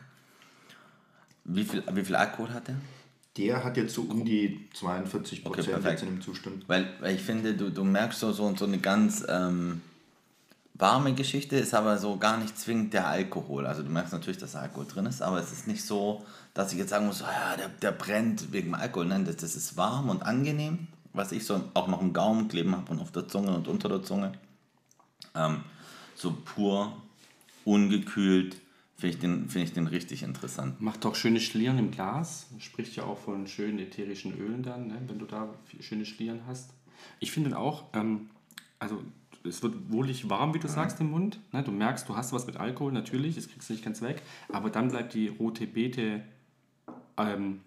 Wie 1.44 1.64
viel, 1.64 1.82
wie 1.92 2.04
viel 2.04 2.16
Alkohol 2.16 2.52
hat 2.52 2.68
der? 2.68 2.76
Der 3.36 3.64
hat 3.64 3.76
jetzt 3.76 3.94
so 3.94 4.02
um 4.02 4.24
die 4.24 4.68
42 4.74 5.40
Okay, 5.40 5.48
Prozent 5.48 5.66
perfekt. 5.74 6.00
jetzt 6.00 6.08
in 6.08 6.16
dem 6.16 6.22
Zustand. 6.22 6.68
Weil, 6.68 6.88
weil 7.00 7.14
ich 7.14 7.22
finde, 7.22 7.54
du, 7.54 7.70
du 7.70 7.84
merkst 7.84 8.20
so, 8.20 8.32
so, 8.32 8.54
so 8.56 8.64
eine 8.64 8.78
ganz 8.78 9.24
ähm, 9.28 9.82
warme 10.74 11.14
Geschichte, 11.14 11.56
ist 11.56 11.74
aber 11.74 11.98
so 11.98 12.16
gar 12.16 12.38
nicht 12.38 12.58
zwingend 12.58 12.94
der 12.94 13.06
Alkohol. 13.08 13.66
Also 13.66 13.82
du 13.82 13.90
merkst 13.90 14.12
natürlich, 14.12 14.38
dass 14.38 14.56
Alkohol 14.56 14.86
drin 14.86 15.06
ist, 15.06 15.22
aber 15.22 15.38
es 15.38 15.52
ist 15.52 15.66
nicht 15.66 15.84
so, 15.84 16.24
dass 16.54 16.72
ich 16.72 16.78
jetzt 16.78 16.90
sagen 16.90 17.06
muss, 17.06 17.22
ah 17.22 17.30
ja, 17.32 17.56
der, 17.56 17.68
der 17.68 17.92
brennt 17.92 18.52
wegen 18.52 18.74
Alkohol. 18.74 19.06
Nein, 19.06 19.24
das, 19.24 19.36
das 19.36 19.56
ist 19.56 19.76
warm 19.76 20.08
und 20.08 20.22
angenehm, 20.22 20.86
was 21.12 21.32
ich 21.32 21.44
so 21.44 21.62
auch 21.74 21.88
noch 21.88 22.00
im 22.00 22.12
Gaumen 22.12 22.48
kleben 22.48 22.74
habe 22.74 22.90
und 22.90 23.00
auf 23.00 23.12
der 23.12 23.28
Zunge 23.28 23.54
und 23.54 23.68
unter 23.68 23.88
der 23.88 24.02
Zunge. 24.02 24.32
Ähm, 25.34 25.60
so 26.14 26.32
pur, 26.32 26.96
ungekühlt, 27.64 28.56
finde 28.96 29.14
ich, 29.14 29.20
den- 29.20 29.48
finde 29.48 29.66
ich 29.68 29.72
den 29.72 29.86
richtig 29.86 30.22
interessant. 30.22 30.80
Macht 30.80 31.04
doch 31.04 31.14
schöne 31.14 31.40
Schlieren 31.40 31.78
im 31.78 31.90
Glas. 31.90 32.46
Spricht 32.58 32.96
ja 32.96 33.04
auch 33.04 33.18
von 33.18 33.46
schönen 33.46 33.78
ätherischen 33.78 34.34
Ölen 34.38 34.62
dann, 34.62 34.88
ne? 34.88 34.98
wenn 35.06 35.18
du 35.18 35.26
da 35.26 35.48
schöne 35.80 36.04
Schlieren 36.06 36.40
hast. 36.46 36.70
Ich 37.20 37.30
finde 37.32 37.58
auch, 37.58 37.84
ähm, 37.94 38.30
also 38.78 39.02
es 39.44 39.62
wird 39.62 39.90
wohlig 39.92 40.28
warm, 40.28 40.54
wie 40.54 40.58
du 40.58 40.66
sagst, 40.68 41.00
im 41.00 41.10
Mund. 41.10 41.38
Ne? 41.52 41.62
Du 41.62 41.70
merkst, 41.70 42.08
du 42.08 42.16
hast 42.16 42.32
was 42.32 42.46
mit 42.46 42.56
Alkohol, 42.56 42.90
natürlich, 42.92 43.34
das 43.36 43.48
kriegst 43.48 43.68
du 43.68 43.74
nicht 43.74 43.84
ganz 43.84 44.02
weg. 44.02 44.22
Aber 44.48 44.70
dann 44.70 44.88
bleibt 44.88 45.14
die 45.14 45.28
rote 45.28 45.66
Beete 45.66 46.22
ähm, 47.16 47.60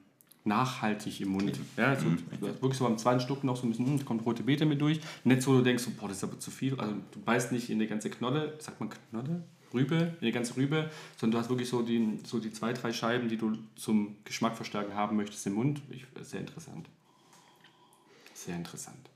nachhaltig 0.45 1.21
im 1.21 1.29
Mund. 1.29 1.59
Ja, 1.77 1.95
so, 1.95 2.05
du 2.39 2.47
hast 2.47 2.61
wirklich 2.61 2.77
so 2.77 2.85
beim 2.85 2.97
zweiten 2.97 3.19
Stück 3.19 3.43
noch 3.43 3.55
so 3.55 3.65
ein 3.65 3.69
bisschen, 3.69 3.85
hm, 3.85 4.05
kommt 4.05 4.25
rote 4.25 4.43
Beete 4.43 4.65
mit 4.65 4.81
durch. 4.81 4.99
Nicht 5.23 5.41
so, 5.41 5.55
du 5.57 5.63
denkst, 5.63 5.85
boah, 5.99 6.07
das 6.07 6.17
ist 6.17 6.23
aber 6.23 6.39
zu 6.39 6.51
viel. 6.51 6.79
Also 6.79 6.95
du 7.11 7.19
beißt 7.21 7.51
nicht 7.51 7.69
in 7.69 7.79
die 7.79 7.87
ganze 7.87 8.09
Knolle, 8.09 8.55
sagt 8.59 8.79
man 8.79 8.89
Knolle? 9.11 9.43
Rübe, 9.73 10.15
in 10.19 10.25
die 10.25 10.31
ganze 10.31 10.55
Rübe, 10.55 10.89
sondern 11.17 11.37
du 11.37 11.43
hast 11.43 11.49
wirklich 11.49 11.69
so 11.69 11.81
die, 11.81 12.19
so 12.25 12.39
die 12.39 12.51
zwei, 12.51 12.73
drei 12.73 12.91
Scheiben, 12.93 13.29
die 13.29 13.37
du 13.37 13.57
zum 13.75 14.15
Geschmack 14.25 14.55
verstärken 14.55 14.95
haben 14.95 15.15
möchtest 15.15 15.45
im 15.47 15.53
Mund. 15.53 15.81
Ich, 15.89 16.05
sehr 16.21 16.39
interessant. 16.39 16.87
Sehr 18.33 18.55
interessant. 18.55 19.09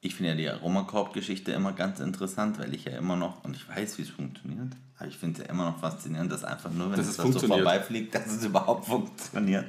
Ich 0.00 0.14
finde 0.14 0.30
ja 0.30 0.36
die 0.36 0.48
Aromakorb-Geschichte 0.48 1.50
immer 1.52 1.72
ganz 1.72 1.98
interessant, 1.98 2.58
weil 2.60 2.72
ich 2.72 2.84
ja 2.84 2.92
immer 2.92 3.16
noch, 3.16 3.44
und 3.44 3.56
ich 3.56 3.68
weiß, 3.68 3.98
wie 3.98 4.02
es 4.02 4.10
funktioniert, 4.10 4.72
aber 4.96 5.08
ich 5.08 5.18
finde 5.18 5.40
es 5.40 5.46
ja 5.46 5.52
immer 5.52 5.64
noch 5.64 5.78
faszinierend, 5.80 6.30
dass 6.30 6.44
einfach 6.44 6.70
nur, 6.70 6.90
wenn 6.90 6.96
Dass 6.96 7.08
es 7.08 7.16
das 7.16 7.32
so 7.32 7.40
vorbeifliegt, 7.40 8.14
dass 8.14 8.26
es 8.26 8.44
überhaupt 8.44 8.86
funktioniert. 8.86 9.66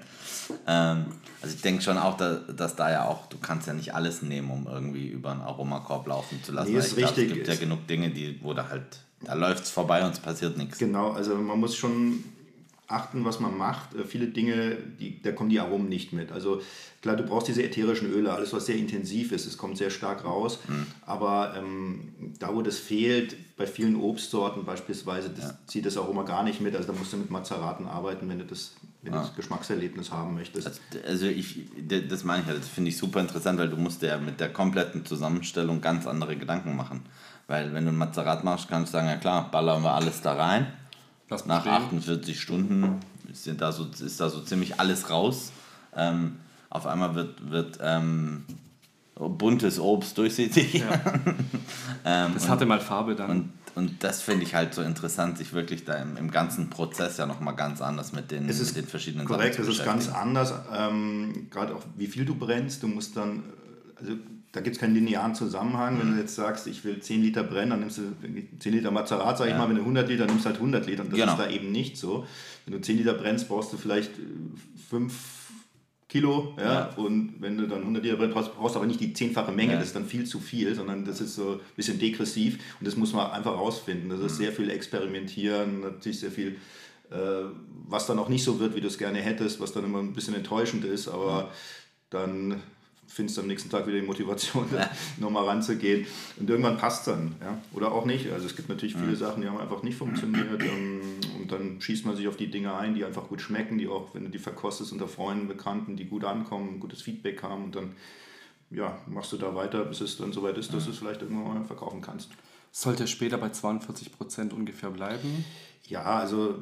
Ähm, 0.68 1.06
also 1.42 1.56
ich 1.56 1.62
denke 1.62 1.82
schon 1.82 1.98
auch, 1.98 2.18
da, 2.18 2.36
dass 2.36 2.76
da 2.76 2.92
ja 2.92 3.06
auch, 3.06 3.28
du 3.28 3.38
kannst 3.38 3.68
ja 3.68 3.74
nicht 3.74 3.94
alles 3.96 4.22
nehmen, 4.22 4.52
um 4.52 4.68
irgendwie 4.68 5.08
über 5.08 5.32
einen 5.32 5.42
Aromakorb 5.42 6.08
laufen 6.08 6.44
zu 6.44 6.52
lassen. 6.52 6.74
Nee, 6.74 6.80
ist 6.80 6.96
glaub, 6.96 7.10
richtig. 7.10 7.30
Es 7.30 7.34
gibt 7.34 7.48
ja 7.48 7.56
genug 7.56 7.88
Dinge, 7.88 8.10
die, 8.12 8.40
wo 8.44 8.54
da 8.54 8.70
halt, 8.70 9.00
da 9.22 9.34
läuft 9.34 9.64
es 9.64 9.72
vorbei 9.72 10.06
und 10.06 10.12
es 10.12 10.20
passiert 10.20 10.58
nichts. 10.58 10.78
Genau, 10.78 11.12
also 11.12 11.36
man 11.36 11.60
muss 11.60 11.76
schon 11.76 12.24
achten, 12.90 13.24
was 13.24 13.40
man 13.40 13.58
macht. 13.58 13.94
Äh, 13.94 14.04
Viele 14.04 14.28
Dinge, 14.28 14.78
die, 15.00 15.22
da 15.22 15.32
kommen 15.32 15.50
die 15.50 15.60
Aromen 15.60 15.88
nicht 15.88 16.12
mit. 16.12 16.32
Also 16.32 16.62
klar, 17.02 17.16
du 17.16 17.24
brauchst 17.24 17.48
diese 17.48 17.64
ätherischen 17.64 18.12
Öle, 18.12 18.34
alles 18.34 18.52
was 18.52 18.66
sehr 18.66 18.76
intensiv 18.76 19.32
ist, 19.32 19.46
es 19.46 19.58
kommt 19.58 19.78
sehr 19.78 19.92
stark 19.92 20.26
raus. 20.26 20.60
Aber 21.06 21.54
ähm, 21.56 22.34
da, 22.40 22.54
wo 22.54 22.62
das 22.62 22.78
fehlt, 22.78 23.36
bei 23.58 23.68
vielen 23.68 23.96
Obstsorten 23.96 24.66
beispielsweise, 24.66 25.30
das 25.30 25.56
zieht 25.68 25.86
das 25.86 25.98
Aroma 25.98 26.24
gar 26.24 26.44
nicht 26.44 26.62
mit. 26.62 26.76
Also 26.76 26.92
da 26.92 26.98
musst 26.98 27.14
du 27.14 27.18
mit 27.18 27.30
Mazeraten 27.30 27.86
arbeiten, 27.88 28.28
wenn 28.28 28.40
du 28.40 28.46
das, 28.46 28.74
wenn 29.02 29.14
du 29.14 29.20
das 29.20 29.36
Geschmackserlebnis 29.36 30.12
haben 30.12 30.34
möchtest. 30.34 30.82
Also 31.06 31.28
ich, 31.28 31.62
das 32.10 32.24
meine 32.24 32.42
ich 32.42 32.48
ja, 32.48 32.56
das 32.56 32.68
finde 32.68 32.90
ich 32.90 32.98
super 32.98 33.22
interessant, 33.22 33.60
weil 33.60 33.70
du 33.70 33.78
musst 33.78 34.02
ja 34.02 34.18
mit 34.18 34.40
der 34.40 34.52
kompletten 34.52 35.06
Zusammenstellung 35.06 35.82
ganz 35.82 36.08
andere 36.08 36.36
Gedanken 36.36 36.76
machen. 36.76 37.02
Weil 37.48 37.74
wenn 37.74 37.86
du 37.86 37.92
ein 37.92 37.98
Mazerat 37.98 38.44
machst, 38.44 38.68
kannst 38.70 38.94
du 38.94 38.98
sagen, 38.98 39.08
ja 39.08 39.18
klar, 39.18 39.50
ballern 39.52 39.82
wir 39.84 39.94
alles 39.94 40.22
da 40.22 40.34
rein 40.34 40.68
Lass 41.30 41.46
nach 41.46 41.62
stehen. 41.62 41.74
48 41.74 42.40
Stunden 42.40 43.00
ist 43.32 43.48
da 43.60 43.72
so, 43.72 43.86
ist 44.04 44.20
da 44.20 44.30
so 44.30 44.42
ziemlich 44.42 44.80
alles 44.80 45.10
raus. 45.10 45.52
Ähm, 45.96 46.38
auf 46.70 46.86
einmal 46.88 47.16
wird, 47.16 47.50
wird 47.52 47.80
ähm, 47.82 48.46
buntes 49.16 49.80
Obst 49.80 50.18
durchsichtig. 50.18 50.76
ähm, 52.06 52.32
Das 52.34 52.44
und- 52.44 52.50
hatte 52.50 52.66
mal 52.66 52.80
Farbe 52.80 53.16
dann. 53.16 53.30
Und, 53.30 53.54
und 53.76 54.04
das 54.04 54.22
finde 54.22 54.44
ich 54.44 54.56
halt 54.56 54.74
so 54.74 54.82
interessant, 54.82 55.38
sich 55.38 55.54
wirklich 55.54 55.86
da 55.86 55.94
im, 55.96 56.18
im 56.18 56.32
ganzen 56.32 56.70
Prozess 56.70 57.18
ja 57.18 57.26
nochmal 57.26 57.56
ganz 57.56 57.82
anders 57.82 58.12
mit 58.14 58.32
den, 58.32 58.50
Es 58.50 58.60
ist 58.60 58.76
mit 58.76 58.86
den 58.86 58.90
verschiedenen 58.90 59.26
Korrekt, 59.28 59.56
Sachen 59.56 59.68
das 59.68 59.76
zu 59.76 59.82
ist 59.82 59.86
ganz 59.86 60.06
beschäftigen. 60.08 60.28
anders. 60.30 60.54
Ähm, 60.76 61.48
Gerade 61.52 61.76
auch 61.76 61.84
wie 61.98 62.08
viel 62.08 62.26
du 62.26 62.36
brennst, 62.36 62.82
du 62.84 62.88
musst 62.88 63.16
dann, 63.18 63.40
äh, 63.40 64.00
also 64.00 64.14
da 64.52 64.62
gibt 64.62 64.76
es 64.76 64.80
keinen 64.82 64.96
linearen 64.96 65.36
Zusammenhang. 65.36 66.00
Wenn 66.00 66.14
du 66.14 66.18
jetzt 66.20 66.36
sagst, 66.36 66.66
ich 66.68 66.84
will 66.84 67.00
10 67.00 67.22
Liter 67.22 67.44
brennen, 67.44 67.70
dann 67.72 67.80
nimmst 67.82 68.00
du 68.00 68.02
10 68.60 68.74
Liter 68.74 68.90
Mazerat, 68.92 69.38
sag 69.38 69.48
ich 69.48 69.56
mal, 69.56 69.70
wenn 69.70 69.76
du 69.76 69.82
100 69.84 70.10
Liter 70.10 70.26
nimmst, 70.26 70.46
halt 70.46 70.60
100 70.60 70.88
Liter. 70.88 71.04
Und 71.04 71.12
das 71.12 71.20
Genau. 71.20 71.34
ist 71.34 71.40
da 71.40 71.50
eben 71.50 71.72
nicht 71.72 71.98
so. 71.98 72.26
Wenn 72.66 72.74
du 72.74 72.82
10 72.82 72.98
Liter 72.98 73.14
brennst, 73.14 73.48
brauchst 73.48 73.72
du 73.74 73.78
vielleicht 73.78 74.12
5 74.90 75.14
Kilo, 76.08 76.56
ja? 76.58 76.64
Ja. 76.74 76.90
und 76.96 77.36
wenn 77.40 77.56
du 77.58 77.68
dann 77.68 77.82
100 77.84 78.04
Liter 78.04 78.16
brennst, 78.18 78.34
brauchst, 78.34 78.56
brauchst 78.58 78.74
du 78.74 78.80
aber 78.80 78.88
nicht 78.88 79.00
die 79.00 79.14
zehnfache 79.14 79.52
Menge, 79.52 79.74
Ja. 79.74 79.78
das 79.78 79.90
ist 79.90 79.96
dann 79.96 80.06
viel 80.08 80.26
zu 80.26 80.40
viel, 80.40 80.74
sondern 80.74 81.06
das 81.06 81.22
ist 81.22 81.36
so 81.36 81.52
ein 81.54 81.60
bisschen 81.76 82.00
degressiv 82.00 82.58
und 82.80 82.88
das 82.88 82.96
muss 82.96 83.14
man 83.14 83.30
einfach 83.30 83.54
rausfinden. 83.54 84.10
Das 84.10 84.20
ist 84.20 84.34
Mhm. 84.34 84.38
sehr 84.44 84.52
viel 84.52 84.70
Experimentieren, 84.72 85.82
natürlich 85.82 86.20
sehr 86.20 86.32
viel 86.32 86.56
äh, 87.12 87.16
was 87.88 88.06
dann 88.06 88.20
auch 88.20 88.30
nicht 88.30 88.44
so 88.44 88.60
wird, 88.60 88.76
wie 88.76 88.82
du 88.82 88.88
es 88.88 89.00
gerne 89.00 89.18
hättest, 89.20 89.60
was 89.60 89.72
dann 89.72 89.84
immer 89.84 89.98
ein 89.98 90.14
bisschen 90.14 90.36
enttäuschend 90.36 90.86
ist, 90.86 91.08
aber 91.08 91.50
dann 92.12 92.62
findest 93.10 93.38
du 93.38 93.42
am 93.42 93.48
nächsten 93.48 93.70
Tag 93.70 93.88
wieder 93.88 94.00
die 94.00 94.06
Motivation, 94.06 94.68
nochmal 95.18 95.46
ranzugehen. 95.46 96.06
Und 96.40 96.50
irgendwann 96.50 96.78
passt 96.78 97.08
es 97.08 97.14
dann. 97.14 97.36
Ja? 97.42 97.58
Oder 97.74 97.92
auch 97.92 98.06
nicht. 98.06 98.32
Also 98.32 98.46
es 98.46 98.56
gibt 98.56 98.70
natürlich 98.70 98.96
viele 98.96 99.16
Sachen, 99.16 99.42
die 99.42 99.50
haben 99.50 99.58
einfach 99.58 99.84
nicht 99.84 99.98
funktioniert. 99.98 100.62
ähm, 100.62 101.02
Und 101.42 101.52
dann 101.52 101.82
schießt 101.82 102.06
man 102.06 102.16
sich 102.16 102.28
auf 102.28 102.38
die 102.38 102.52
Dinge 102.52 102.76
ein, 102.76 102.94
die 102.94 103.04
einfach 103.04 103.28
gut 103.28 103.42
schmecken, 103.42 103.78
die 103.78 103.88
auch, 103.88 104.14
wenn 104.14 104.24
du 104.24 104.30
die 104.30 104.40
verkostest 104.40 104.92
unter 104.92 105.08
Freunden, 105.08 105.48
Bekannten, 105.48 105.98
die 105.98 106.06
gut 106.06 106.24
ankommen, 106.24 106.80
gutes 106.80 107.02
Feedback 107.02 107.44
haben 107.44 107.66
und 107.66 107.76
dann 107.76 107.96
ja, 108.72 109.00
machst 109.08 109.34
du 109.34 109.38
da 109.38 109.56
weiter, 109.56 109.84
bis 109.86 110.02
es 110.02 110.18
dann 110.18 110.32
soweit 110.32 110.58
ist, 110.58 110.74
dass 110.74 110.86
du 110.86 110.92
es 110.92 111.00
vielleicht 111.00 111.24
irgendwann 111.24 111.56
mal 111.56 111.66
verkaufen 111.66 112.02
kannst. 112.02 112.30
Sollte 112.72 113.06
es 113.06 113.10
später 113.10 113.40
bei 113.40 113.48
42% 113.48 114.54
ungefähr 114.54 114.92
bleiben? 114.92 115.44
Ja, 115.88 116.04
also 116.04 116.62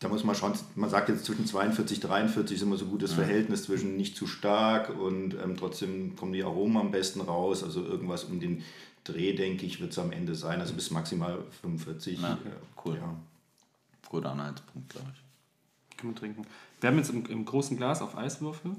da 0.00 0.08
muss 0.08 0.24
man 0.24 0.34
schauen, 0.34 0.54
man 0.76 0.88
sagt 0.88 1.10
jetzt 1.10 1.26
zwischen 1.26 1.46
42 1.46 2.00
43 2.00 2.56
ist 2.56 2.62
immer 2.62 2.78
so 2.78 2.86
ein 2.86 2.90
gutes 2.90 3.12
Verhältnis 3.12 3.64
zwischen 3.64 3.96
nicht 3.96 4.16
zu 4.16 4.26
stark 4.26 4.88
und 4.98 5.34
ähm, 5.34 5.56
trotzdem 5.58 6.16
kommen 6.16 6.32
die 6.32 6.42
Aromen 6.42 6.78
am 6.78 6.90
besten 6.90 7.20
raus. 7.20 7.62
Also 7.62 7.84
irgendwas 7.84 8.24
um 8.24 8.40
den 8.40 8.64
Dreh, 9.04 9.34
denke 9.34 9.66
ich, 9.66 9.78
wird 9.80 9.92
es 9.92 9.98
am 9.98 10.10
Ende 10.10 10.34
sein. 10.34 10.58
Also 10.60 10.72
bis 10.74 10.90
maximal 10.90 11.44
45. 11.60 12.20
Ja, 12.20 12.32
Äh, 12.32 12.36
cool. 12.84 12.96
Ja. 12.96 13.14
Guter 14.08 14.32
Anhaltspunkt, 14.32 14.88
glaube 14.88 15.12
ich. 15.14 15.96
Können 15.98 16.14
wir 16.14 16.18
trinken. 16.18 16.46
Wir 16.80 16.88
haben 16.90 16.96
jetzt 16.96 17.10
im, 17.10 17.26
im 17.26 17.44
großen 17.44 17.76
Glas 17.76 18.00
auf 18.00 18.16
Eiswürfel. 18.16 18.76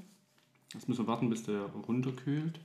Jetzt 0.73 0.89
müssen 0.89 1.03
wir 1.03 1.07
warten, 1.07 1.29
bis 1.29 1.43
der 1.43 1.61
runterkühlt. 1.87 2.59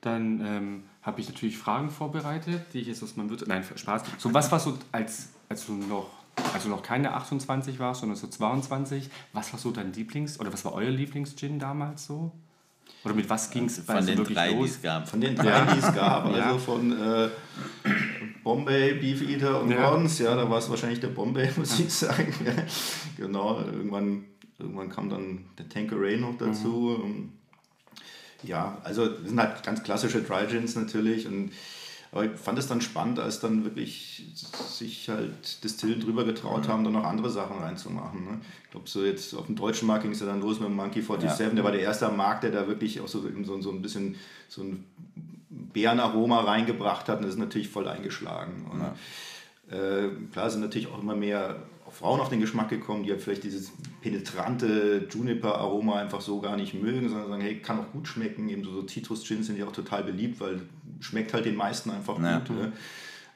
Dann 0.00 0.40
ähm, 0.44 0.82
habe 1.02 1.20
ich 1.20 1.28
natürlich 1.28 1.56
Fragen 1.56 1.90
vorbereitet, 1.90 2.62
die 2.72 2.80
ich 2.80 2.88
jetzt 2.88 3.02
aus 3.02 3.16
meinem 3.16 3.30
Wirt 3.30 3.46
Nein, 3.46 3.62
Spaß. 3.62 4.02
So, 4.18 4.34
was 4.34 4.50
war 4.50 4.58
so, 4.58 4.76
als, 4.92 5.30
als 5.48 5.66
du 5.66 5.72
noch, 5.72 6.10
also 6.54 6.68
noch 6.68 6.82
keine 6.82 7.14
28 7.14 7.78
warst, 7.78 8.00
sondern 8.00 8.16
so 8.16 8.26
22, 8.26 9.08
was 9.32 9.52
war 9.52 9.58
so 9.60 9.70
dein 9.70 9.92
Lieblings- 9.92 10.38
oder 10.40 10.52
was 10.52 10.64
war 10.64 10.72
euer 10.74 10.90
Lieblings-Gin 10.90 11.58
damals 11.58 12.06
so? 12.06 12.32
Oder 13.04 13.14
mit 13.14 13.28
was 13.28 13.50
ging 13.50 13.66
es 13.66 13.78
Von 13.80 14.04
den 14.04 14.22
drei, 14.24 14.48
die 14.50 14.54
los? 14.56 14.70
es 14.70 14.82
gab. 14.82 15.08
Von 15.08 15.20
den 15.20 15.34
drei, 15.36 15.64
die 15.74 15.78
es 15.78 15.94
gab, 15.94 16.26
Ja. 16.36 16.44
also 16.46 16.58
von 16.58 16.92
äh, 16.92 17.28
Bombay, 18.42 18.94
Beef 18.94 19.22
Eater 19.28 19.60
und 19.62 19.70
Ja. 19.70 19.88
Gordons, 19.90 20.18
ja, 20.18 20.34
da 20.34 20.48
war 20.48 20.58
es 20.58 20.68
wahrscheinlich 20.70 21.00
der 21.00 21.08
Bombay, 21.08 21.50
muss 21.56 21.78
ich 21.78 21.92
sagen. 21.92 22.32
genau, 23.16 23.60
irgendwann, 23.60 24.24
irgendwann 24.58 24.88
kam 24.88 25.08
dann 25.08 25.44
der 25.58 25.68
Tanqueray 25.68 26.16
noch 26.16 26.36
dazu. 26.38 27.00
Mhm. 27.04 27.32
Ja, 28.42 28.78
also 28.84 29.06
das 29.06 29.28
sind 29.28 29.40
halt 29.40 29.62
ganz 29.64 29.82
klassische 29.82 30.22
Dry 30.22 30.46
Gins 30.46 30.74
natürlich. 30.76 31.26
Und, 31.26 31.50
aber 32.16 32.24
ich 32.24 32.40
fand 32.40 32.58
es 32.58 32.66
dann 32.66 32.80
spannend, 32.80 33.18
als 33.18 33.40
dann 33.40 33.64
wirklich 33.64 34.24
sich 34.34 35.10
halt 35.10 35.62
Distillen 35.62 36.00
drüber 36.00 36.24
getraut 36.24 36.66
haben, 36.66 36.82
dann 36.82 36.94
noch 36.94 37.04
andere 37.04 37.28
Sachen 37.28 37.58
reinzumachen. 37.58 38.24
Ne? 38.24 38.40
Ich 38.64 38.70
glaube, 38.70 38.88
so 38.88 39.04
jetzt 39.04 39.34
auf 39.34 39.46
dem 39.46 39.54
deutschen 39.54 39.86
Markt 39.86 40.02
ging 40.02 40.12
es 40.12 40.20
ja 40.20 40.26
dann 40.26 40.40
los 40.40 40.58
mit 40.58 40.68
dem 40.68 40.76
Monkey 40.76 41.02
47. 41.02 41.54
Der 41.54 41.62
war 41.62 41.72
der 41.72 41.82
erste 41.82 42.08
Markt, 42.08 42.44
der 42.44 42.52
da 42.52 42.66
wirklich 42.66 43.00
auch 43.02 43.08
so, 43.08 43.22
so, 43.42 43.60
so 43.60 43.70
ein 43.70 43.82
bisschen 43.82 44.16
so 44.48 44.62
ein 44.62 44.84
Beerenaroma 45.50 46.40
reingebracht 46.40 47.06
hat. 47.10 47.18
Und 47.18 47.24
das 47.24 47.34
ist 47.34 47.38
natürlich 47.38 47.68
voll 47.68 47.86
eingeschlagen. 47.86 48.64
Und, 48.70 49.76
äh, 49.76 50.08
klar 50.32 50.48
sind 50.48 50.62
natürlich 50.62 50.88
auch 50.88 51.02
immer 51.02 51.16
mehr 51.16 51.56
Frauen 51.90 52.20
auf 52.20 52.30
den 52.30 52.40
Geschmack 52.40 52.70
gekommen, 52.70 53.04
die 53.04 53.10
halt 53.10 53.20
vielleicht 53.20 53.44
dieses 53.44 53.72
penetrante 54.00 55.06
Juniper-Aroma 55.10 55.98
einfach 55.98 56.22
so 56.22 56.40
gar 56.40 56.56
nicht 56.56 56.74
mögen, 56.74 57.08
sondern 57.10 57.28
sagen, 57.28 57.42
hey, 57.42 57.58
kann 57.58 57.78
auch 57.78 57.92
gut 57.92 58.08
schmecken. 58.08 58.48
Eben 58.48 58.64
so, 58.64 58.72
so 58.72 58.86
Citrus-Gins 58.86 59.46
sind 59.46 59.58
ja 59.58 59.66
auch 59.66 59.72
total 59.72 60.02
beliebt, 60.02 60.40
weil 60.40 60.62
schmeckt 61.00 61.32
halt 61.34 61.44
den 61.46 61.56
meisten 61.56 61.90
einfach 61.90 62.18
Ja. 62.20 62.38
gut. 62.40 62.50
Ne? 62.50 62.72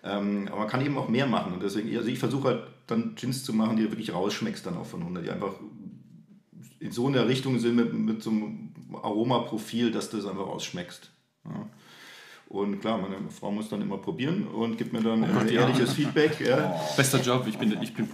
Ähm, 0.03 0.49
aber 0.49 0.61
man 0.61 0.69
kann 0.69 0.85
eben 0.85 0.97
auch 0.97 1.09
mehr 1.09 1.27
machen. 1.27 1.53
Und 1.53 1.63
deswegen, 1.63 1.95
also 1.97 2.09
ich 2.09 2.19
versuche 2.19 2.49
halt 2.49 2.63
dann 2.87 3.15
Gins 3.17 3.45
zu 3.45 3.53
machen, 3.53 3.77
die 3.77 3.83
du 3.85 3.91
wirklich 3.91 4.13
rausschmeckst 4.15 4.65
dann 4.65 4.77
auch 4.77 4.87
von 4.87 5.01
100, 5.01 5.25
die 5.25 5.31
einfach 5.31 5.53
in 6.79 6.91
so 6.93 7.07
einer 7.07 7.29
Richtung 7.29 7.59
sind 7.59 7.77
mit, 7.77 7.93
mit 7.93 8.23
so 8.23 8.31
einem 8.31 8.73
Aromaprofil, 8.95 9.91
dass 9.93 10.09
du 10.11 10.17
es 10.19 10.25
einfach 10.27 10.47
rausschmeckst. 10.47 11.11
Ja. 11.45 11.69
Und 12.51 12.81
klar, 12.81 12.99
meine 12.99 13.15
Frau 13.31 13.53
muss 13.53 13.69
dann 13.69 13.81
immer 13.81 13.99
probieren 13.99 14.49
und 14.49 14.77
gibt 14.77 14.93
mir 14.93 15.01
dann 15.01 15.21
Gott, 15.21 15.49
äh, 15.49 15.55
ja. 15.55 15.61
ehrliches 15.61 15.93
Feedback. 15.93 16.41
Ja. 16.41 16.75
Bester 16.97 17.21
Job, 17.21 17.47
ich 17.49 17.57
bin, 17.57 17.81
ich 17.81 17.95
bin 17.95 18.09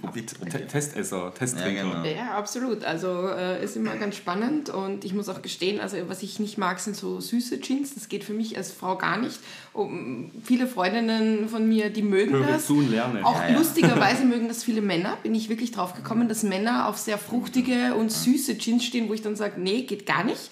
Testesser, 0.68 1.32
Testtrinker. 1.32 1.84
Ja, 1.84 2.02
genau. 2.02 2.04
Ja, 2.04 2.36
absolut. 2.36 2.84
Also 2.84 3.28
äh, 3.28 3.64
ist 3.64 3.76
immer 3.76 3.96
ganz 3.96 4.14
spannend 4.14 4.68
und 4.68 5.06
ich 5.06 5.14
muss 5.14 5.30
auch 5.30 5.40
gestehen, 5.40 5.80
also 5.80 5.96
was 6.08 6.22
ich 6.22 6.38
nicht 6.38 6.58
mag, 6.58 6.80
sind 6.80 6.96
so 6.96 7.18
süße 7.18 7.60
Gins. 7.60 7.94
Das 7.94 8.10
geht 8.10 8.24
für 8.24 8.34
mich 8.34 8.58
als 8.58 8.72
Frau 8.72 8.98
gar 8.98 9.16
nicht. 9.16 9.40
Um, 9.72 10.30
viele 10.44 10.66
Freundinnen 10.66 11.48
von 11.48 11.66
mir, 11.66 11.88
die 11.88 12.02
mögen 12.02 12.32
Höre 12.32 12.46
das. 12.46 12.66
zu 12.66 12.76
und 12.76 12.90
lerne. 12.90 13.24
Auch 13.24 13.40
Ja, 13.40 13.48
ja. 13.48 13.58
lustigerweise 13.58 14.24
mögen 14.26 14.48
das 14.48 14.62
viele 14.62 14.82
Männer. 14.82 15.16
Bin 15.22 15.34
ich 15.34 15.48
wirklich 15.48 15.72
drauf 15.72 15.94
gekommen, 15.94 16.28
dass 16.28 16.42
Männer 16.42 16.88
auf 16.88 16.98
sehr 16.98 17.16
fruchtige 17.16 17.94
und 17.94 18.12
süße 18.12 18.56
Gins 18.56 18.84
stehen, 18.84 19.08
wo 19.08 19.14
ich 19.14 19.22
dann 19.22 19.34
sage, 19.34 19.58
nee, 19.58 19.84
geht 19.84 20.04
gar 20.04 20.24
nicht. 20.24 20.50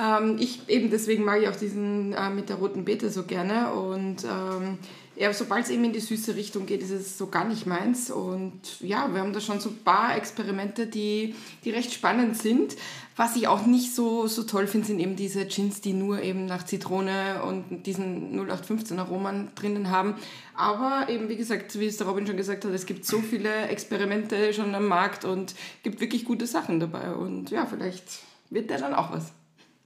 Ähm, 0.00 0.36
ich 0.38 0.68
eben 0.68 0.90
deswegen 0.90 1.24
mag 1.24 1.42
ich 1.42 1.48
auch 1.48 1.56
diesen 1.56 2.12
äh, 2.12 2.30
mit 2.30 2.48
der 2.48 2.56
roten 2.56 2.84
Beete 2.84 3.10
so 3.10 3.24
gerne 3.24 3.72
und 3.72 4.24
ähm, 4.24 4.78
ja, 5.20 5.30
sobald 5.34 5.64
es 5.64 5.70
eben 5.70 5.84
in 5.84 5.92
die 5.92 6.00
süße 6.00 6.34
Richtung 6.34 6.64
geht, 6.64 6.82
ist 6.82 6.92
es 6.92 7.18
so 7.18 7.26
gar 7.26 7.44
nicht 7.44 7.66
meins. 7.66 8.10
Und 8.10 8.80
ja, 8.80 9.12
wir 9.12 9.20
haben 9.20 9.34
da 9.34 9.40
schon 9.42 9.60
so 9.60 9.68
ein 9.68 9.84
paar 9.84 10.16
Experimente, 10.16 10.86
die, 10.86 11.34
die 11.62 11.70
recht 11.70 11.92
spannend 11.92 12.38
sind. 12.38 12.74
Was 13.16 13.36
ich 13.36 13.46
auch 13.46 13.66
nicht 13.66 13.94
so, 13.94 14.26
so 14.28 14.44
toll 14.44 14.66
finde, 14.66 14.86
sind 14.86 14.98
eben 14.98 15.16
diese 15.16 15.44
Gins, 15.44 15.82
die 15.82 15.92
nur 15.92 16.22
eben 16.22 16.46
nach 16.46 16.64
Zitrone 16.64 17.42
und 17.42 17.82
diesen 17.84 18.32
0815 18.32 18.98
Aromen 18.98 19.50
drinnen 19.56 19.90
haben. 19.90 20.14
Aber 20.54 21.10
eben, 21.10 21.28
wie 21.28 21.36
gesagt, 21.36 21.78
wie 21.78 21.84
es 21.84 21.98
der 21.98 22.06
Robin 22.06 22.26
schon 22.26 22.38
gesagt 22.38 22.64
hat, 22.64 22.72
es 22.72 22.86
gibt 22.86 23.04
so 23.04 23.18
viele 23.20 23.68
Experimente 23.68 24.54
schon 24.54 24.74
am 24.74 24.86
Markt 24.86 25.26
und 25.26 25.54
gibt 25.82 26.00
wirklich 26.00 26.24
gute 26.24 26.46
Sachen 26.46 26.80
dabei. 26.80 27.12
Und 27.12 27.50
ja, 27.50 27.66
vielleicht 27.66 28.04
wird 28.48 28.70
der 28.70 28.78
dann 28.78 28.94
auch 28.94 29.12
was. 29.12 29.34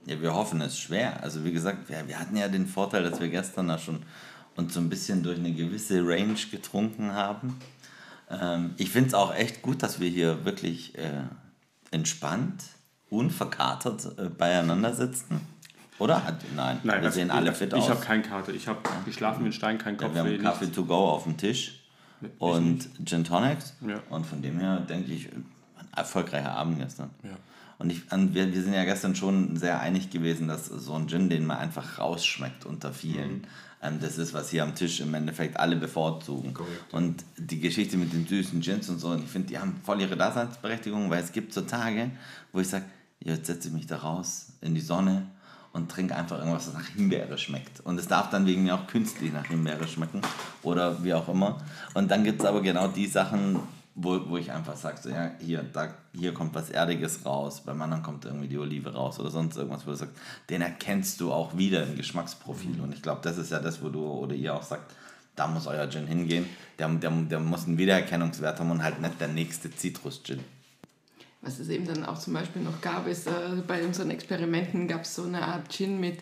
Ja, 0.05 0.21
wir 0.21 0.33
hoffen 0.33 0.61
es 0.61 0.77
schwer. 0.79 1.21
Also 1.23 1.43
wie 1.43 1.51
gesagt, 1.51 1.89
wir, 1.89 2.07
wir 2.07 2.19
hatten 2.19 2.35
ja 2.37 2.47
den 2.47 2.67
Vorteil, 2.67 3.03
dass 3.09 3.19
wir 3.19 3.29
gestern 3.29 3.67
da 3.67 3.77
schon 3.77 4.03
uns 4.55 4.73
so 4.73 4.79
ein 4.79 4.89
bisschen 4.89 5.23
durch 5.23 5.37
eine 5.37 5.51
gewisse 5.51 6.01
Range 6.05 6.35
getrunken 6.51 7.11
haben. 7.13 7.59
Ähm, 8.29 8.73
ich 8.77 8.89
finde 8.91 9.09
es 9.09 9.13
auch 9.13 9.33
echt 9.35 9.61
gut, 9.61 9.81
dass 9.83 9.99
wir 9.99 10.09
hier 10.09 10.45
wirklich 10.45 10.97
äh, 10.97 11.23
entspannt, 11.91 12.63
unverkatert 13.09 14.17
äh, 14.17 14.29
beieinander 14.29 14.93
sitzen. 14.93 15.41
Oder? 15.97 16.23
Hat, 16.25 16.35
nein, 16.55 16.79
wir 16.83 16.99
das- 16.99 17.15
sehen 17.15 17.31
alle 17.31 17.53
fit 17.53 17.69
ich 17.73 17.79
aus. 17.79 17.89
habe 17.89 18.01
keine 18.01 18.21
Karte. 18.21 18.51
Ich 18.51 18.67
habe 18.67 18.79
geschlafen 19.05 19.43
wie 19.43 19.49
ein 19.49 19.53
Stein, 19.53 19.77
kein 19.77 19.95
Ja, 19.95 20.01
Kopf. 20.03 20.13
wir 20.13 20.21
haben 20.21 20.29
nichts. 20.29 20.43
Kaffee 20.43 20.67
to 20.67 20.83
go 20.85 21.09
auf 21.09 21.23
dem 21.23 21.37
Tisch 21.37 21.81
und 22.39 22.89
Gin 23.05 23.23
Tonics. 23.23 23.73
Ja. 23.87 24.01
Und 24.09 24.25
von 24.25 24.41
dem 24.41 24.59
her 24.59 24.79
denke 24.81 25.11
ich, 25.13 25.31
ein 25.31 25.45
erfolgreicher 25.95 26.51
Abend 26.51 26.79
gestern. 26.79 27.09
Ja. 27.23 27.29
Und 27.77 27.89
ich, 27.89 28.01
wir, 28.09 28.53
wir 28.53 28.63
sind 28.63 28.73
ja 28.73 28.85
gestern 28.85 29.15
schon 29.15 29.57
sehr 29.57 29.79
einig 29.79 30.09
gewesen, 30.09 30.47
dass 30.47 30.67
so 30.67 30.93
ein 30.93 31.07
Gin, 31.07 31.29
den 31.29 31.45
man 31.45 31.57
einfach 31.57 31.99
rausschmeckt 31.99 32.65
unter 32.65 32.93
vielen, 32.93 33.45
ähm, 33.81 33.99
das 34.01 34.17
ist, 34.17 34.33
was 34.33 34.49
hier 34.49 34.63
am 34.63 34.75
Tisch 34.75 34.99
im 35.01 35.13
Endeffekt 35.13 35.57
alle 35.57 35.75
bevorzugen. 35.75 36.53
Und 36.91 37.23
die 37.37 37.59
Geschichte 37.59 37.97
mit 37.97 38.13
den 38.13 38.25
süßen 38.25 38.61
Gins 38.61 38.89
und 38.89 38.99
so, 38.99 39.09
und 39.09 39.23
ich 39.23 39.29
finde, 39.29 39.49
die 39.49 39.59
haben 39.59 39.75
voll 39.83 40.01
ihre 40.01 40.15
Daseinsberechtigung, 40.15 41.09
weil 41.09 41.23
es 41.23 41.31
gibt 41.31 41.53
so 41.53 41.61
Tage, 41.61 42.11
wo 42.51 42.59
ich 42.59 42.67
sage, 42.67 42.85
jetzt 43.19 43.47
setze 43.47 43.67
ich 43.69 43.73
mich 43.73 43.87
da 43.87 43.97
raus 43.97 44.47
in 44.61 44.75
die 44.75 44.81
Sonne 44.81 45.27
und 45.73 45.91
trinke 45.91 46.15
einfach 46.15 46.39
irgendwas, 46.39 46.67
was 46.67 46.73
nach 46.73 46.87
Himbeere 46.87 47.37
schmeckt. 47.37 47.81
Und 47.81 47.99
es 47.99 48.07
darf 48.07 48.29
dann 48.29 48.45
wegen 48.45 48.63
mir 48.63 48.75
auch 48.75 48.87
künstlich 48.87 49.33
nach 49.33 49.45
Himbeere 49.45 49.87
schmecken 49.87 50.21
oder 50.63 51.03
wie 51.03 51.13
auch 51.13 51.27
immer. 51.27 51.57
Und 51.93 52.09
dann 52.11 52.23
gibt 52.23 52.41
es 52.41 52.45
aber 52.45 52.61
genau 52.61 52.87
die 52.87 53.07
Sachen, 53.07 53.59
wo, 53.95 54.29
wo 54.29 54.37
ich 54.37 54.51
einfach 54.51 54.75
sage, 54.75 54.97
so, 55.01 55.09
ja, 55.09 55.31
hier, 55.39 55.63
da, 55.63 55.93
hier 56.13 56.33
kommt 56.33 56.53
was 56.53 56.69
Erdiges 56.69 57.25
raus, 57.25 57.61
beim 57.61 57.81
anderen 57.81 58.03
kommt 58.03 58.25
irgendwie 58.25 58.49
die 58.49 58.57
Olive 58.57 58.93
raus 58.93 59.19
oder 59.19 59.31
sonst 59.31 59.55
irgendwas, 59.55 59.87
wo 59.87 59.91
du 59.91 59.97
sagst, 59.97 60.15
den 60.49 60.61
erkennst 60.61 61.21
du 61.21 61.31
auch 61.31 61.57
wieder 61.57 61.83
im 61.83 61.95
Geschmacksprofil. 61.95 62.81
Und 62.81 62.93
ich 62.93 63.01
glaube, 63.01 63.21
das 63.23 63.37
ist 63.37 63.51
ja 63.51 63.59
das, 63.59 63.81
wo 63.81 63.87
du 63.89 64.05
oder 64.05 64.35
ihr 64.35 64.53
auch 64.53 64.63
sagt, 64.63 64.93
da 65.37 65.47
muss 65.47 65.65
euer 65.67 65.89
Gin 65.89 66.07
hingehen. 66.07 66.45
Der, 66.77 66.89
der, 66.89 67.09
der 67.09 67.39
muss 67.39 67.65
einen 67.65 67.77
Wiedererkennungswert 67.77 68.59
haben 68.59 68.71
und 68.71 68.83
halt 68.83 69.01
nicht 69.01 69.19
der 69.19 69.29
nächste 69.29 69.71
Zitrus-Gin. 69.71 70.39
Was 71.45 71.59
es 71.59 71.69
eben 71.69 71.85
dann 71.85 72.03
auch 72.03 72.17
zum 72.17 72.33
Beispiel 72.33 72.63
noch 72.63 72.81
gab, 72.81 73.07
ist, 73.07 73.27
äh, 73.27 73.31
bei 73.67 73.85
unseren 73.85 74.09
Experimenten 74.09 74.87
gab 74.87 75.03
es 75.03 75.13
so 75.13 75.23
eine 75.23 75.43
Art 75.43 75.71
Gin 75.71 75.99
mit 75.99 76.17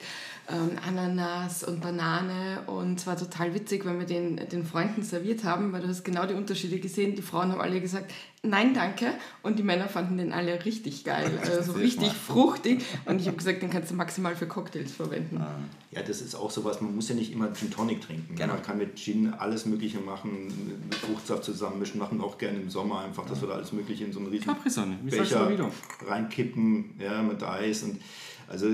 ähm, 0.49 0.71
Ananas 0.85 1.63
und 1.63 1.79
Banane 1.79 2.63
und 2.67 2.99
es 2.99 3.07
war 3.07 3.15
total 3.15 3.53
witzig, 3.53 3.85
wenn 3.85 3.99
wir 3.99 4.05
den, 4.05 4.35
den 4.49 4.65
Freunden 4.65 5.01
serviert 5.01 5.45
haben, 5.45 5.71
weil 5.71 5.81
du 5.81 5.87
hast 5.87 6.03
genau 6.03 6.25
die 6.25 6.33
Unterschiede 6.33 6.77
gesehen. 6.79 7.15
Die 7.15 7.21
Frauen 7.21 7.53
haben 7.53 7.61
alle 7.61 7.79
gesagt, 7.79 8.11
nein, 8.43 8.73
danke 8.73 9.13
und 9.41 9.57
die 9.57 9.63
Männer 9.63 9.87
fanden 9.87 10.17
den 10.17 10.31
alle 10.31 10.63
richtig 10.65 11.03
geil, 11.03 11.39
also 11.49 11.71
richtig 11.73 12.11
fruchtig 12.11 12.83
und 13.05 13.19
ich 13.19 13.27
habe 13.27 13.37
gesagt, 13.37 13.61
den 13.61 13.69
kannst 13.69 13.91
du 13.91 13.95
maximal 13.95 14.35
für 14.35 14.47
Cocktails 14.47 14.91
verwenden. 14.91 15.43
Ja, 15.91 16.01
das 16.01 16.21
ist 16.21 16.35
auch 16.35 16.51
sowas, 16.51 16.81
man 16.81 16.95
muss 16.95 17.09
ja 17.09 17.15
nicht 17.15 17.31
immer 17.31 17.53
Gin 17.53 17.71
Tonic 17.71 18.01
trinken. 18.01 18.35
Genau. 18.35 18.53
Man 18.53 18.63
kann 18.63 18.77
mit 18.77 18.95
Gin 18.97 19.33
alles 19.33 19.65
Mögliche 19.65 19.99
machen, 19.99 20.47
mit 20.89 20.95
Fruchtsaft 20.95 21.43
zusammenmischen, 21.43 21.99
machen 21.99 22.21
auch 22.21 22.37
gerne 22.37 22.59
im 22.59 22.69
Sommer 22.69 23.01
einfach, 23.01 23.25
dass 23.25 23.41
wir 23.41 23.47
da 23.47 23.55
alles 23.55 23.71
Mögliche 23.71 24.03
in 24.03 24.11
so 24.11 24.19
einen 24.19 24.31
du 24.31 24.37
Becher 24.37 25.49
mal 25.49 25.71
reinkippen, 26.05 26.95
ja, 26.99 27.21
mit 27.21 27.41
Eis 27.41 27.83
und 27.83 28.01
also 28.47 28.67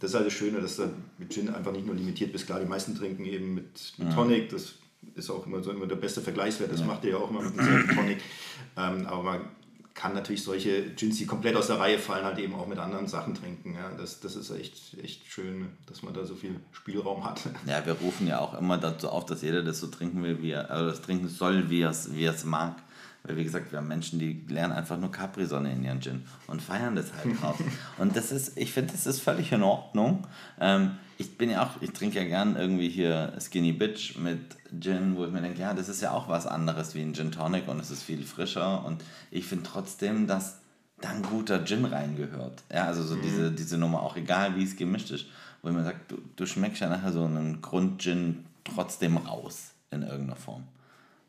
das 0.00 0.10
ist 0.10 0.16
halt 0.16 0.26
das 0.26 0.32
Schöne, 0.32 0.60
dass 0.60 0.76
du 0.76 0.90
mit 1.18 1.32
Gin 1.32 1.48
einfach 1.48 1.72
nicht 1.72 1.86
nur 1.86 1.94
limitiert 1.94 2.32
bist. 2.32 2.46
Klar, 2.46 2.58
die 2.58 2.66
meisten 2.66 2.96
trinken 2.96 3.24
eben 3.24 3.54
mit, 3.54 3.92
mit 3.98 4.12
Tonic, 4.12 4.48
das 4.48 4.74
ist 5.14 5.30
auch 5.30 5.46
immer 5.46 5.62
so 5.62 5.70
immer 5.70 5.86
der 5.86 5.96
beste 5.96 6.20
Vergleichswert, 6.20 6.72
das 6.72 6.84
macht 6.84 7.04
ihr 7.04 7.10
ja 7.10 7.16
auch 7.16 7.30
immer 7.30 7.42
mit 7.42 7.58
einem 7.58 7.68
selben 7.68 7.94
Tonic. 7.94 8.18
Ähm, 8.76 9.06
aber 9.06 9.22
man 9.22 9.40
kann 9.94 10.14
natürlich 10.14 10.42
solche 10.42 10.90
Gins, 10.94 11.18
die 11.18 11.26
komplett 11.26 11.54
aus 11.56 11.66
der 11.66 11.78
Reihe 11.78 11.98
fallen, 11.98 12.24
halt 12.24 12.38
eben 12.38 12.54
auch 12.54 12.66
mit 12.66 12.78
anderen 12.78 13.06
Sachen 13.06 13.34
trinken. 13.34 13.74
Ja, 13.74 13.90
das, 13.90 14.20
das 14.20 14.36
ist 14.36 14.50
echt, 14.50 14.96
echt 15.02 15.26
schön, 15.26 15.68
dass 15.86 16.02
man 16.02 16.14
da 16.14 16.24
so 16.24 16.34
viel 16.34 16.56
Spielraum 16.72 17.24
hat. 17.24 17.42
Ja, 17.66 17.84
wir 17.84 17.94
rufen 17.94 18.26
ja 18.26 18.38
auch 18.38 18.58
immer 18.58 18.78
dazu 18.78 19.08
auf, 19.08 19.26
dass 19.26 19.42
jeder 19.42 19.62
das 19.62 19.80
so 19.80 19.88
trinken 19.88 20.22
will, 20.22 20.40
wie 20.42 20.52
er, 20.52 20.70
also 20.70 20.86
das 20.86 21.02
trinken 21.02 21.28
soll, 21.28 21.68
wie 21.68 21.82
er 21.82 21.90
es 21.90 22.14
wie 22.14 22.24
er 22.24 22.34
es 22.34 22.44
mag. 22.44 22.76
Weil 23.24 23.36
wie 23.36 23.44
gesagt, 23.44 23.70
wir 23.70 23.78
haben 23.78 23.88
Menschen, 23.88 24.18
die 24.18 24.44
lernen 24.48 24.72
einfach 24.72 24.98
nur 24.98 25.12
Capri-Sonne 25.12 25.72
in 25.72 25.84
ihren 25.84 26.00
Gin 26.00 26.22
und 26.48 26.60
feiern 26.60 26.96
das 26.96 27.12
halt 27.14 27.40
drauf. 27.40 27.56
und 27.98 28.16
das 28.16 28.32
ist, 28.32 28.58
ich 28.58 28.72
finde, 28.72 28.92
das 28.92 29.06
ist 29.06 29.20
völlig 29.20 29.52
in 29.52 29.62
Ordnung. 29.62 30.26
Ähm, 30.60 30.92
ich 31.18 31.38
bin 31.38 31.50
ja 31.50 31.64
auch, 31.64 31.80
ich 31.80 31.92
trinke 31.92 32.18
ja 32.18 32.24
gern 32.24 32.56
irgendwie 32.56 32.88
hier 32.88 33.32
Skinny 33.38 33.72
Bitch 33.72 34.18
mit 34.18 34.56
Gin, 34.80 35.16
wo 35.16 35.24
ich 35.24 35.30
mir 35.30 35.40
denke, 35.40 35.60
ja, 35.60 35.72
das 35.72 35.88
ist 35.88 36.02
ja 36.02 36.10
auch 36.10 36.28
was 36.28 36.48
anderes 36.48 36.96
wie 36.96 37.02
ein 37.02 37.14
Gin 37.14 37.30
Tonic 37.30 37.68
und 37.68 37.78
es 37.78 37.92
ist 37.92 38.02
viel 38.02 38.24
frischer. 38.24 38.84
Und 38.84 39.04
ich 39.30 39.46
finde 39.46 39.64
trotzdem, 39.64 40.26
dass 40.26 40.58
da 41.00 41.10
ein 41.10 41.22
guter 41.22 41.64
Gin 41.64 41.84
reingehört. 41.84 42.62
Ja, 42.72 42.86
also 42.86 43.04
so 43.04 43.14
diese, 43.14 43.52
diese 43.52 43.78
Nummer, 43.78 44.02
auch 44.02 44.16
egal 44.16 44.56
wie 44.56 44.64
es 44.64 44.76
gemischt 44.76 45.12
ist, 45.12 45.26
wo 45.62 45.70
man 45.70 45.84
sagt, 45.84 46.10
du, 46.10 46.18
du 46.34 46.44
schmeckst 46.44 46.80
ja 46.80 46.88
nachher 46.88 47.12
so 47.12 47.24
einen 47.24 47.62
Grund-Gin 47.62 48.44
trotzdem 48.64 49.16
raus 49.16 49.72
in 49.92 50.02
irgendeiner 50.02 50.36
Form. 50.36 50.64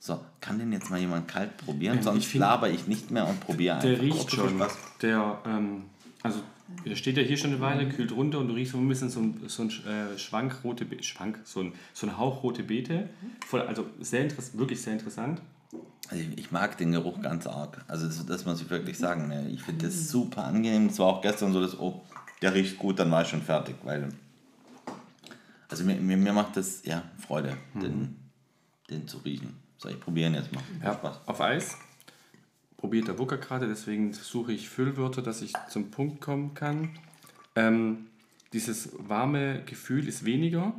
So, 0.05 0.19
kann 0.41 0.59
den 0.59 0.73
jetzt 0.73 0.89
mal 0.89 0.99
jemand 0.99 1.29
kalt 1.29 1.55
probieren? 1.55 1.95
Ähm, 1.99 2.03
Sonst 2.03 2.25
ich 2.25 2.33
laber 2.33 2.69
ich 2.69 2.87
nicht 2.87 3.09
mehr 3.09 3.25
und 3.25 3.39
probiere 3.39 3.75
einfach. 3.75 3.87
Der 3.87 4.01
riecht 4.01 4.31
schon. 4.31 4.59
Spaß- 4.59 4.75
Der, 5.01 5.39
ähm, 5.45 5.83
also 6.21 6.41
der 6.85 6.97
steht 6.97 7.15
ja 7.15 7.23
hier 7.23 7.37
schon 7.37 7.51
eine 7.51 7.61
Weile, 7.61 7.87
kühlt 7.87 8.11
runter 8.11 8.39
und 8.39 8.49
du 8.49 8.53
riechst 8.53 8.73
so 8.73 8.79
ein 8.79 8.87
bisschen 8.89 9.09
so 9.09 9.21
ein, 9.21 9.41
so 9.47 9.63
ein 9.63 9.69
äh, 9.69 10.17
Schwank 10.17 10.61
rote 10.65 10.83
Be 10.83 11.01
Schwank, 11.01 11.39
so 11.45 11.61
ein, 11.61 11.71
so 11.93 12.05
ein 12.05 12.17
Hauch 12.17 12.43
rote 12.43 12.63
Beete. 12.63 13.07
Voll, 13.47 13.61
also 13.61 13.85
sehr 14.01 14.23
interessant, 14.23 14.57
wirklich 14.59 14.81
sehr 14.81 14.91
interessant. 14.91 15.41
Also 16.09 16.21
ich, 16.21 16.37
ich 16.37 16.51
mag 16.51 16.77
den 16.77 16.91
Geruch 16.91 17.21
ganz 17.21 17.47
arg. 17.47 17.85
Also 17.87 18.05
das, 18.05 18.25
das 18.25 18.45
muss 18.45 18.61
ich 18.61 18.69
wirklich 18.69 18.97
sagen. 18.97 19.29
ne. 19.29 19.47
Ich 19.51 19.61
finde 19.61 19.85
das 19.85 20.09
super 20.09 20.43
angenehm. 20.43 20.87
Es 20.87 20.99
war 20.99 21.05
auch 21.07 21.21
gestern 21.21 21.53
so, 21.53 21.61
dass, 21.61 21.79
oh, 21.79 22.01
der 22.41 22.53
riecht 22.53 22.77
gut, 22.77 22.99
dann 22.99 23.09
war 23.09 23.21
ich 23.21 23.29
schon 23.29 23.41
fertig. 23.41 23.75
Weil, 23.83 24.09
also 25.69 25.85
mir, 25.85 25.95
mir, 25.95 26.17
mir 26.17 26.33
macht 26.33 26.57
das 26.57 26.83
ja 26.83 27.03
Freude, 27.25 27.55
den, 27.73 28.17
den 28.89 29.07
zu 29.07 29.19
riechen. 29.19 29.62
So, 29.83 29.89
ich 29.89 29.99
probiere 29.99 30.29
ihn 30.29 30.35
jetzt 30.35 30.53
mal. 30.53 30.63
Ja, 30.81 30.93
Spaß. 30.93 31.19
auf 31.25 31.41
Eis. 31.41 31.77
Probiert 32.77 33.09
der 33.09 33.13
Booker 33.13 33.35
gerade, 33.37 33.67
deswegen 33.67 34.13
suche 34.13 34.53
ich 34.53 34.69
Füllwörter, 34.69 35.21
dass 35.21 35.41
ich 35.41 35.51
zum 35.69 35.91
Punkt 35.91 36.21
kommen 36.21 36.53
kann. 36.53 36.89
Ähm, 37.57 38.07
dieses 38.53 38.89
warme 38.97 39.61
Gefühl 39.65 40.07
ist 40.07 40.23
weniger. 40.23 40.73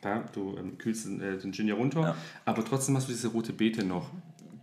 Da, 0.00 0.22
du 0.32 0.56
ähm, 0.58 0.78
kühlst 0.78 1.06
den, 1.06 1.20
äh, 1.20 1.38
den 1.38 1.52
Gin 1.52 1.66
ja 1.66 1.74
runter, 1.74 2.00
Ja. 2.02 2.16
aber 2.44 2.64
trotzdem 2.64 2.96
hast 2.96 3.08
du 3.08 3.12
diese 3.12 3.28
rote 3.28 3.52
Beete 3.52 3.84
noch. 3.84 4.10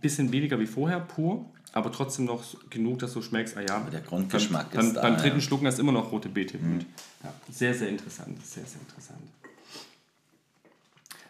Bisschen 0.00 0.32
weniger 0.32 0.58
wie 0.58 0.66
vorher, 0.66 1.00
pur, 1.00 1.44
aber 1.72 1.92
trotzdem 1.92 2.24
noch 2.24 2.42
genug, 2.70 3.00
dass 3.00 3.12
du 3.12 3.20
schmeckst, 3.20 3.54
ah 3.56 3.60
ja. 3.60 3.76
Aber 3.76 3.90
der 3.90 4.00
Grundgeschmack 4.00 4.70
beim, 4.72 4.86
ist 4.88 4.94
da, 4.96 5.02
Beim 5.02 5.14
dritten 5.16 5.28
ja. 5.28 5.34
Mhm. 5.36 5.40
Schlucken 5.42 5.66
hast 5.66 5.76
du 5.76 5.82
immer 5.82 5.92
noch 5.92 6.10
rote 6.10 6.30
Beete 6.30 6.58
Mund. 6.58 6.86
Ja, 7.22 7.34
sehr, 7.50 7.74
sehr 7.74 7.88
interessant, 7.88 8.44
sehr, 8.46 8.64
sehr 8.64 8.80
interessant. 8.80 9.20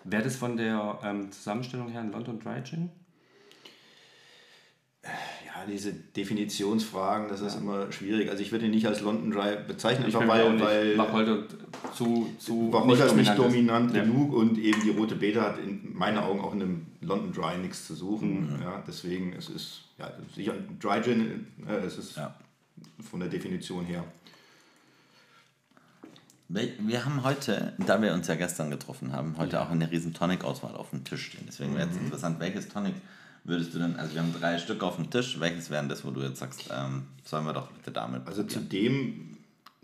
Wäre 0.04 0.22
das 0.22 0.36
von 0.36 0.56
der 0.56 0.98
ähm, 1.04 1.30
Zusammenstellung 1.30 1.88
her 1.88 2.00
ein 2.00 2.12
London 2.12 2.38
Dry 2.40 2.62
Gin? 2.62 2.90
Ja, 5.02 5.64
diese 5.66 5.92
Definitionsfragen, 5.94 7.28
das 7.28 7.40
ist 7.40 7.56
immer 7.56 7.90
schwierig. 7.90 8.28
Also 8.30 8.42
ich 8.42 8.52
würde 8.52 8.66
ihn 8.66 8.70
nicht 8.70 8.86
als 8.86 9.00
London 9.00 9.30
Dry 9.30 9.56
bezeichnen, 9.66 10.08
Ich 10.08 10.16
einfach 10.16 10.28
weil, 10.28 10.52
nicht. 10.52 10.64
weil 10.64 10.98
Wacholder 10.98 11.38
zu, 11.94 12.30
zu 12.38 12.70
Wacholder 12.72 13.06
ist 13.06 13.16
nicht 13.16 13.38
dominant 13.38 13.94
Ja. 13.94 14.02
genug 14.04 14.32
und 14.34 14.58
eben 14.58 14.80
die 14.82 14.90
rote 14.90 15.16
Beta 15.16 15.40
hat 15.42 15.58
in 15.58 15.94
meinen 15.96 16.18
Augen 16.18 16.40
auch 16.40 16.52
in 16.54 16.62
einem 16.62 16.86
London 17.00 17.32
Dry 17.32 17.56
nichts 17.58 17.86
zu 17.86 17.94
suchen. 17.94 18.54
Mhm. 18.56 18.62
Ja, 18.62 18.82
deswegen 18.86 19.32
es 19.32 19.48
ist 19.48 19.82
ja, 19.98 20.10
sicher 20.34 20.52
ein 20.52 20.78
Dry 20.78 21.00
Gin, 21.02 21.46
äh, 21.66 21.76
es 21.76 21.96
ist 21.98 22.16
Ja. 22.16 22.34
von 23.10 23.20
der 23.20 23.28
Definition 23.30 23.84
her. 23.86 24.04
Wir 26.52 27.04
haben 27.04 27.22
heute, 27.22 27.74
da 27.86 28.02
wir 28.02 28.12
uns 28.12 28.26
ja 28.26 28.34
gestern 28.34 28.70
getroffen 28.70 29.12
haben, 29.12 29.36
heute 29.38 29.62
auch 29.62 29.70
eine 29.70 29.88
riesen 29.88 30.14
Tonic-Auswahl 30.14 30.74
auf 30.74 30.90
dem 30.90 31.04
Tisch 31.04 31.26
stehen. 31.26 31.44
Deswegen 31.46 31.76
wäre 31.76 31.86
jetzt 31.86 31.96
Mhm. 31.96 32.06
interessant, 32.06 32.40
welches 32.40 32.68
Tonic 32.68 32.94
würdest 33.44 33.72
du 33.72 33.78
denn, 33.78 33.94
also 33.96 34.14
wir 34.14 34.20
haben 34.22 34.34
drei 34.38 34.58
Stück 34.58 34.82
auf 34.82 34.96
dem 34.96 35.10
Tisch, 35.10 35.38
welches 35.38 35.70
wären 35.70 35.88
das, 35.88 36.04
wo 36.04 36.10
du 36.10 36.20
jetzt 36.22 36.40
sagst, 36.40 36.64
ähm, 36.76 37.04
sollen 37.24 37.44
wir 37.44 37.52
doch 37.52 37.70
bitte 37.70 37.92
damit 37.92 38.26
Also 38.26 38.42
zu 38.42 38.58
dem, 38.58 39.36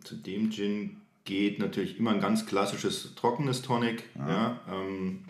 zu 0.03 0.17
dem 0.17 0.51
Gin 0.51 0.97
geht 1.25 1.61
natürlich 1.61 1.99
immer 2.01 2.11
ein 2.11 2.21
ganz 2.21 2.47
klassisches 2.47 3.15
trockenes 3.15 3.63
Tonic. 3.63 4.03
Ja. 4.17 4.59
ähm, 4.69 5.21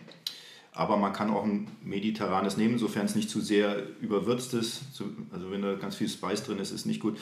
aber 0.73 0.97
man 0.97 1.13
kann 1.13 1.29
auch 1.29 1.43
ein 1.43 1.67
mediterranes 1.83 2.57
nehmen, 2.57 2.77
sofern 2.79 3.05
es 3.05 3.15
nicht 3.15 3.29
zu 3.29 3.41
sehr 3.41 3.77
überwürzt 3.99 4.53
ist. 4.55 4.81
Also 5.31 5.51
wenn 5.51 5.61
da 5.61 5.75
ganz 5.75 5.95
viel 5.95 6.09
Spice 6.09 6.43
drin 6.43 6.57
ist, 6.59 6.71
ist 6.71 6.85
nicht 6.85 6.99
gut. 6.99 7.17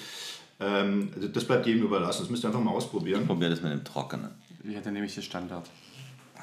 Ähm, 0.60 1.12
also 1.16 1.28
das 1.28 1.46
bleibt 1.46 1.66
jedem 1.66 1.84
überlassen. 1.84 2.22
Das 2.22 2.30
müsst 2.30 2.44
ihr 2.44 2.48
einfach 2.48 2.62
mal 2.62 2.72
ausprobieren. 2.72 3.28
Probier 3.28 3.50
das 3.50 3.62
mit 3.62 3.72
dem 3.72 3.84
Trockenen. 3.84 4.32
Ja, 4.64 4.80
dann 4.80 4.94
nehme 4.94 5.06
ich 5.06 5.14
den 5.14 5.24
Standard. 5.24 5.70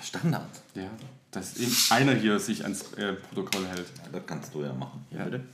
Standard. 0.01 0.51
Ja, 0.75 0.91
dass 1.31 1.57
eben 1.57 1.75
einer 1.91 2.15
hier 2.15 2.39
sich 2.39 2.63
ans 2.63 2.93
äh, 2.95 3.15
Protokoll 3.15 3.67
hält. 3.67 3.87
Das 4.13 4.23
kannst 4.27 4.55
du 4.55 4.63
ja 4.63 4.73
machen. 4.73 5.07
Ja. 5.11 5.25
Bitte? 5.25 5.45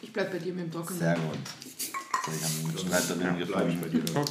Ich 0.00 0.12
bleib 0.12 0.30
bei 0.32 0.38
dir 0.38 0.52
mit 0.52 0.64
dem 0.64 0.72
Trockenen. 0.72 0.98
Sehr 1.00 1.14
gut. 1.14 1.38
So, 2.24 2.32
ich 2.32 2.42
habe 2.42 3.20
einen 3.20 3.40
Ja, 3.40 3.46
bleib 3.46 3.68
ich 3.68 3.80
bei 3.80 3.88
dir. 3.88 4.02
Guck. 4.14 4.26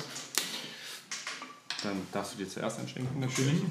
Dann 1.83 2.01
darfst 2.11 2.33
du 2.33 2.37
dir 2.37 2.49
zuerst 2.49 2.79
einschenken, 2.79 3.19
natürlich. 3.19 3.61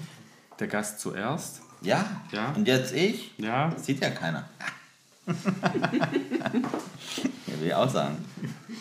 Der 0.58 0.66
Gast 0.66 1.00
zuerst. 1.00 1.62
Ja? 1.80 2.22
Ja. 2.30 2.52
Und 2.52 2.68
jetzt 2.68 2.92
ich? 2.92 3.32
Ja, 3.38 3.70
Das 3.70 3.86
sieht 3.86 4.00
ja 4.00 4.10
keiner. 4.10 4.48
ja, 5.26 5.34
will 7.58 7.66
ich 7.66 7.74
auch 7.74 7.88
sagen. 7.88 8.24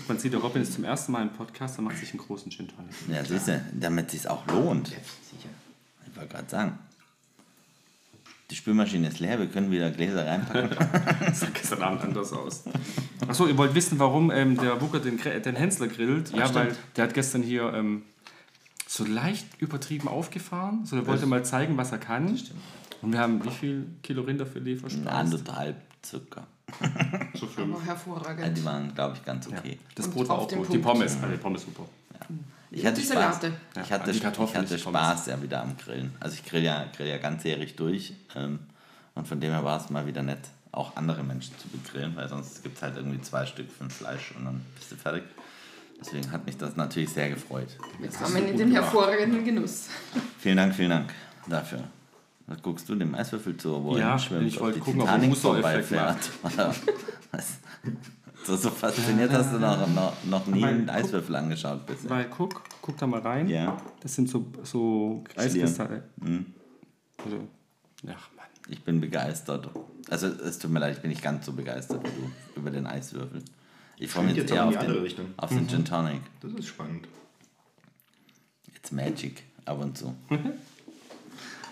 Man 0.07 0.19
sieht, 0.19 0.33
der 0.33 0.39
Robin 0.39 0.61
ist 0.61 0.73
zum 0.73 0.83
ersten 0.83 1.11
Mal 1.11 1.23
im 1.23 1.29
Podcast, 1.29 1.77
er 1.77 1.83
macht 1.83 1.97
sich 1.97 2.11
einen 2.11 2.19
großen 2.19 2.51
Gin 2.51 2.67
Tonic. 2.67 2.93
Ja, 3.07 3.23
siehst 3.23 3.47
du, 3.47 3.65
damit 3.73 4.07
es 4.07 4.11
sich 4.13 4.29
auch 4.29 4.45
lohnt. 4.47 4.89
Ich 4.89 6.15
wollte 6.15 6.29
gerade 6.29 6.49
sagen. 6.49 6.79
Die 8.49 8.55
Spülmaschine 8.57 9.07
ist 9.07 9.19
leer, 9.19 9.39
wir 9.39 9.47
können 9.47 9.71
wieder 9.71 9.89
Gläser 9.91 10.27
reinpacken. 10.27 10.71
Das 11.25 11.39
sah 11.39 11.47
gestern 11.53 11.81
Abend 11.83 12.01
anders 12.01 12.33
aus. 12.33 12.65
Achso, 13.25 13.47
ihr 13.47 13.57
wollt 13.57 13.73
wissen, 13.75 13.97
warum 13.97 14.29
ähm, 14.29 14.57
der 14.57 14.75
Booker 14.75 14.99
den, 14.99 15.17
den 15.17 15.55
Hensler 15.55 15.87
grillt? 15.87 16.31
Ja, 16.31 16.47
stimmt. 16.47 16.55
weil 16.55 16.75
der 16.97 17.05
hat 17.05 17.13
gestern 17.13 17.43
hier 17.43 17.73
ähm, 17.73 18.03
so 18.87 19.05
leicht 19.05 19.47
übertrieben 19.59 20.09
aufgefahren. 20.09 20.85
So, 20.85 20.97
er 20.97 21.07
wollte 21.07 21.25
mal 21.27 21.45
zeigen, 21.45 21.77
was 21.77 21.93
er 21.93 21.99
kann. 21.99 22.37
Und 23.01 23.13
wir 23.13 23.19
haben 23.19 23.43
wie 23.45 23.51
viel 23.51 23.87
Kilo 24.03 24.23
Rinderfilet 24.23 24.79
verspeist? 24.81 25.07
Anderthalb 25.07 25.77
circa. 26.05 26.45
So 27.33 27.47
fünf. 27.47 27.73
Aber 27.73 27.79
Ja, 27.79 27.85
hervorragend. 27.87 28.57
die 28.57 28.65
waren, 28.65 28.93
glaube 28.93 29.15
ich, 29.17 29.25
ganz 29.25 29.47
okay. 29.47 29.79
Das 29.95 30.07
Und 30.07 30.13
Brot 30.15 30.29
war 30.29 30.39
auch 30.39 30.47
gut. 30.49 30.71
Die. 30.73 30.77
Pommes, 30.77 31.15
also 31.15 31.27
die 31.27 31.37
Pommes 31.37 31.63
super. 31.63 31.83
Ich 32.73 32.85
hatte 32.85 33.01
die 33.01 33.05
Spaß. 33.05 33.15
Salate. 33.15 33.47
Ja, 33.75 33.81
Ich 33.83 33.91
hatte, 33.91 34.11
die 34.11 34.17
ich 34.17 34.25
hatte. 34.55 34.79
Spaß 34.79 35.25
ja 35.27 35.41
wieder 35.41 35.61
am 35.61 35.75
Grillen. 35.77 36.13
Also 36.19 36.35
ich 36.35 36.45
grill 36.45 36.63
ja, 36.63 36.85
grill 36.95 37.07
ja 37.07 37.17
ganzjährig 37.17 37.75
durch. 37.75 38.13
Ähm, 38.35 38.59
und 39.15 39.27
von 39.27 39.39
dem 39.41 39.51
her 39.51 39.63
war 39.65 39.79
es 39.81 39.89
mal 39.89 40.05
wieder 40.07 40.23
nett, 40.23 40.39
auch 40.71 40.95
andere 40.95 41.21
Menschen 41.23 41.53
zu 41.57 41.67
begrillen, 41.67 42.15
weil 42.15 42.29
sonst 42.29 42.63
gibt 42.63 42.77
es 42.77 42.81
halt 42.83 42.95
irgendwie 42.95 43.19
zwei 43.21 43.45
Stück 43.45 43.69
für 43.69 43.89
Fleisch 43.89 44.33
und 44.37 44.45
dann 44.45 44.61
bist 44.77 44.91
du 44.91 44.95
fertig. 44.95 45.23
Deswegen 45.99 46.31
hat 46.31 46.45
mich 46.45 46.57
das 46.57 46.75
natürlich 46.77 47.09
sehr 47.09 47.29
gefreut. 47.29 47.67
Willkommen 47.99 48.47
in 48.47 48.57
den 48.57 48.71
hervorragenden 48.71 49.43
Genuss. 49.43 49.87
Vielen 50.39 50.57
Dank, 50.57 50.73
vielen 50.73 50.89
Dank 50.89 51.13
dafür. 51.47 51.83
Was 52.51 52.61
guckst 52.61 52.89
du 52.89 52.95
dem 52.95 53.15
Eiswürfel 53.15 53.55
zu, 53.55 53.81
wo 53.81 53.95
er 53.95 53.99
Ja, 53.99 54.09
hinschwimmt, 54.11 54.45
ich 54.45 54.57
ob 54.57 54.63
wollte 54.63 54.79
die 54.79 54.83
gucken, 54.83 55.01
ob 55.01 55.07
er 55.07 55.13
Titanic 55.13 55.29
Mustereffekt 55.29 55.85
vorbeifährt? 55.85 56.29
Oder 56.43 56.75
was? 57.31 57.59
So, 58.43 58.57
so 58.57 58.69
fasziniert 58.71 59.31
hast 59.31 59.53
du 59.53 59.59
noch, 59.59 59.87
noch, 59.87 60.13
noch 60.25 60.47
nie 60.47 60.65
einen 60.65 60.89
Eiswürfel 60.89 61.33
angeschaut 61.33 61.85
bisher. 61.85 62.09
Weil 62.09 62.25
guck, 62.29 62.61
guck 62.81 62.97
da 62.97 63.07
mal 63.07 63.21
rein. 63.21 63.47
Ja. 63.47 63.77
Das 64.01 64.15
sind 64.15 64.29
so, 64.29 64.45
so 64.63 65.23
Eiskristalle. 65.37 66.03
Mhm. 66.17 66.47
Also, 67.23 67.37
Ach 68.07 68.29
Mann. 68.35 68.45
Ich 68.67 68.83
bin 68.83 68.99
begeistert. 68.99 69.69
Also 70.09 70.27
es 70.27 70.59
tut 70.59 70.71
mir 70.71 70.79
leid, 70.79 70.97
ich 70.97 71.01
bin 71.01 71.11
nicht 71.11 71.21
ganz 71.23 71.45
so 71.45 71.53
begeistert 71.53 72.03
wie 72.03 72.09
du 72.09 72.59
über 72.59 72.69
den 72.69 72.85
Eiswürfel. 72.85 73.43
Ich 73.97 74.11
freue 74.11 74.25
mich 74.25 74.35
jetzt 74.35 74.49
jetzt 74.49 74.57
eher 74.57 74.67
auf 74.67 74.77
den, 74.77 74.91
Richtung. 74.91 75.27
auf 75.37 75.49
den 75.49 75.69
Gin 75.69 75.85
Tonic. 75.85 76.21
Das 76.41 76.51
ist 76.51 76.67
spannend. 76.67 77.07
It's 78.75 78.91
magic, 78.91 79.43
ab 79.63 79.79
und 79.81 79.97
zu. 79.97 80.13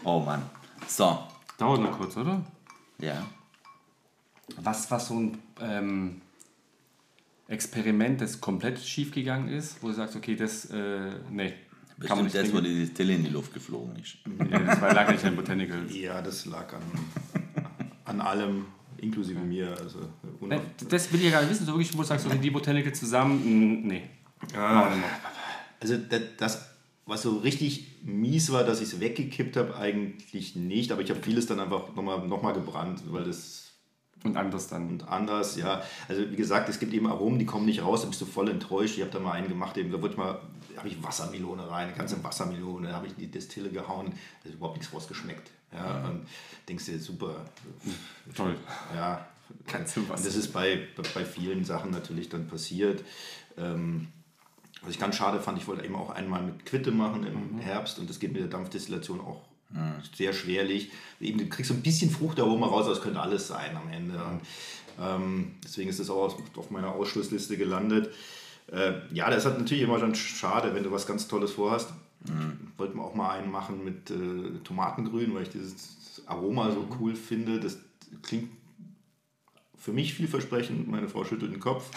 oh 0.05 0.21
Mann. 0.21 0.43
So, 0.87 1.19
Dauert 1.57 1.81
noch 1.81 1.97
kurz, 1.97 2.15
oder? 2.17 2.41
ja. 2.99 3.25
Was 4.57 4.89
war 4.89 4.99
so 4.99 5.13
ein 5.19 5.37
ähm, 5.61 6.21
Experiment, 7.47 8.19
das 8.21 8.41
komplett 8.41 8.79
schief 8.79 9.11
gegangen 9.11 9.47
ist, 9.49 9.81
wo 9.81 9.87
du 9.89 9.93
sagst, 9.93 10.15
okay, 10.15 10.35
das, 10.35 10.65
äh, 10.65 11.11
nee, 11.29 11.53
kann 12.07 12.17
man 12.17 12.25
Bestimmt 12.25 12.33
nicht 12.33 12.35
das, 12.35 12.53
wo 12.53 12.61
die 12.61 12.79
Distille 12.79 13.15
in 13.15 13.23
die 13.23 13.29
Luft 13.29 13.53
geflogen 13.53 13.95
ist. 13.97 14.17
Ja, 14.49 14.59
das 14.59 14.81
war 14.81 14.93
lag 14.93 15.11
nicht 15.11 15.23
an 15.25 15.35
Botanicals. 15.35 15.95
Ja, 15.95 16.21
das 16.21 16.45
lag 16.45 16.73
an, 16.73 16.81
an 18.05 18.21
allem, 18.21 18.65
inklusive 18.97 19.39
mir. 19.39 19.75
Also, 19.77 19.99
Nee, 20.41 20.61
Das 20.87 21.11
will 21.11 21.19
ich 21.19 21.25
ja 21.25 21.31
gar 21.31 21.41
nicht 21.41 21.51
wissen, 21.51 21.65
so 21.65 21.73
wirklich, 21.73 21.93
wo 21.93 21.97
du 21.97 22.03
sagst, 22.05 22.25
okay, 22.25 22.39
die 22.39 22.49
Botanicals 22.51 22.99
zusammen, 22.99 23.83
mm, 23.83 23.87
nee. 23.87 24.09
Ah, 24.55 24.91
also 25.79 25.97
das, 25.97 26.21
das, 26.37 26.69
was 27.09 27.23
so 27.23 27.37
richtig 27.37 27.87
mies 28.03 28.51
war, 28.51 28.63
dass 28.63 28.79
ich 28.81 28.93
es 28.93 28.99
weggekippt 28.99 29.57
habe, 29.57 29.75
eigentlich 29.75 30.55
nicht. 30.55 30.91
Aber 30.91 31.01
ich 31.01 31.09
habe 31.09 31.21
vieles 31.21 31.45
dann 31.47 31.59
einfach 31.59 31.95
nochmal 31.95 32.25
noch 32.27 32.41
mal 32.41 32.53
gebrannt, 32.53 33.01
weil 33.11 33.23
das 33.25 33.71
Und 34.23 34.37
anders 34.37 34.67
dann. 34.67 34.87
und 34.89 35.07
anders, 35.07 35.57
ja. 35.57 35.81
Also 36.07 36.29
wie 36.29 36.35
gesagt, 36.35 36.69
es 36.69 36.79
gibt 36.79 36.93
eben 36.93 37.07
Aromen, 37.07 37.39
die 37.39 37.45
kommen 37.45 37.65
nicht 37.65 37.81
raus, 37.83 38.01
da 38.01 38.07
bist 38.07 38.21
du 38.21 38.25
voll 38.25 38.49
enttäuscht. 38.49 38.95
Ich 38.97 39.01
habe 39.01 39.11
da 39.11 39.19
mal 39.19 39.33
einen 39.33 39.47
gemacht, 39.49 39.77
eben, 39.77 39.91
da 39.91 40.01
wurde 40.01 40.15
mal, 40.17 40.39
habe 40.77 40.87
ich 40.87 41.01
Wassermelone 41.03 41.69
rein, 41.69 41.87
eine 41.87 41.97
ganze 41.97 42.23
Wassermelone, 42.23 42.89
da 42.89 42.93
habe 42.95 43.07
ich 43.07 43.15
die 43.15 43.27
Destille 43.27 43.69
gehauen, 43.69 44.13
da 44.43 44.49
ist 44.49 44.55
überhaupt 44.55 44.77
nichts 44.77 44.93
rausgeschmeckt. 44.93 45.51
Ja, 45.73 46.09
und 46.09 46.25
denkst 46.67 46.85
dir, 46.85 46.99
super, 46.99 47.45
Toll. 48.35 48.55
ja. 48.95 49.27
Und 49.71 50.09
das 50.09 50.35
ist 50.35 50.53
bei, 50.53 50.87
bei 51.13 51.25
vielen 51.25 51.65
Sachen 51.65 51.89
natürlich 51.91 52.29
dann 52.29 52.47
passiert. 52.47 53.03
Ähm, 53.57 54.07
was 54.81 54.91
ich 54.91 54.99
ganz 54.99 55.15
schade 55.15 55.39
fand, 55.39 55.57
ich 55.57 55.67
wollte 55.67 55.83
eben 55.83 55.95
auch 55.95 56.09
einmal 56.09 56.41
mit 56.41 56.65
Quitte 56.65 56.91
machen 56.91 57.25
im 57.25 57.59
Herbst 57.59 57.99
und 57.99 58.09
das 58.09 58.19
geht 58.19 58.31
mit 58.31 58.41
der 58.41 58.49
Dampfdestillation 58.49 59.19
auch 59.19 59.41
sehr 60.15 60.33
schwerlich. 60.33 60.91
Eben, 61.19 61.37
du 61.37 61.47
kriegst 61.47 61.69
so 61.69 61.75
ein 61.75 61.81
bisschen 61.81 62.09
Fruchtaroma 62.09 62.67
raus, 62.67 62.85
aber 62.85 62.93
es 62.93 63.01
könnte 63.01 63.19
alles 63.19 63.47
sein 63.47 63.75
am 63.75 63.91
Ende. 63.91 64.15
Und, 64.15 64.41
ähm, 64.99 65.51
deswegen 65.63 65.89
ist 65.89 65.99
das 65.99 66.09
auch 66.09 66.37
auf 66.55 66.71
meiner 66.71 66.93
Ausschlussliste 66.93 67.57
gelandet. 67.57 68.11
Äh, 68.71 68.93
ja, 69.11 69.29
das 69.29 69.39
ist 69.39 69.45
halt 69.45 69.59
natürlich 69.59 69.83
immer 69.83 69.99
schon 69.99 70.15
schade, 70.15 70.73
wenn 70.73 70.83
du 70.83 70.91
was 70.91 71.05
ganz 71.05 71.27
Tolles 71.27 71.51
vorhast. 71.51 71.93
Wollten 72.77 72.97
wir 72.97 73.03
auch 73.03 73.15
mal 73.15 73.29
einen 73.37 73.51
machen 73.51 73.83
mit 73.83 74.09
äh, 74.11 74.59
Tomatengrün, 74.63 75.33
weil 75.33 75.43
ich 75.43 75.49
dieses 75.49 76.23
Aroma 76.25 76.71
so 76.71 76.87
cool 76.99 77.15
finde. 77.15 77.59
Das 77.59 77.77
klingt 78.23 78.49
für 79.77 79.93
mich 79.93 80.13
vielversprechend. 80.13 80.87
Meine 80.89 81.07
Frau 81.07 81.23
schüttelt 81.23 81.53
den 81.53 81.61
Kopf. 81.61 81.89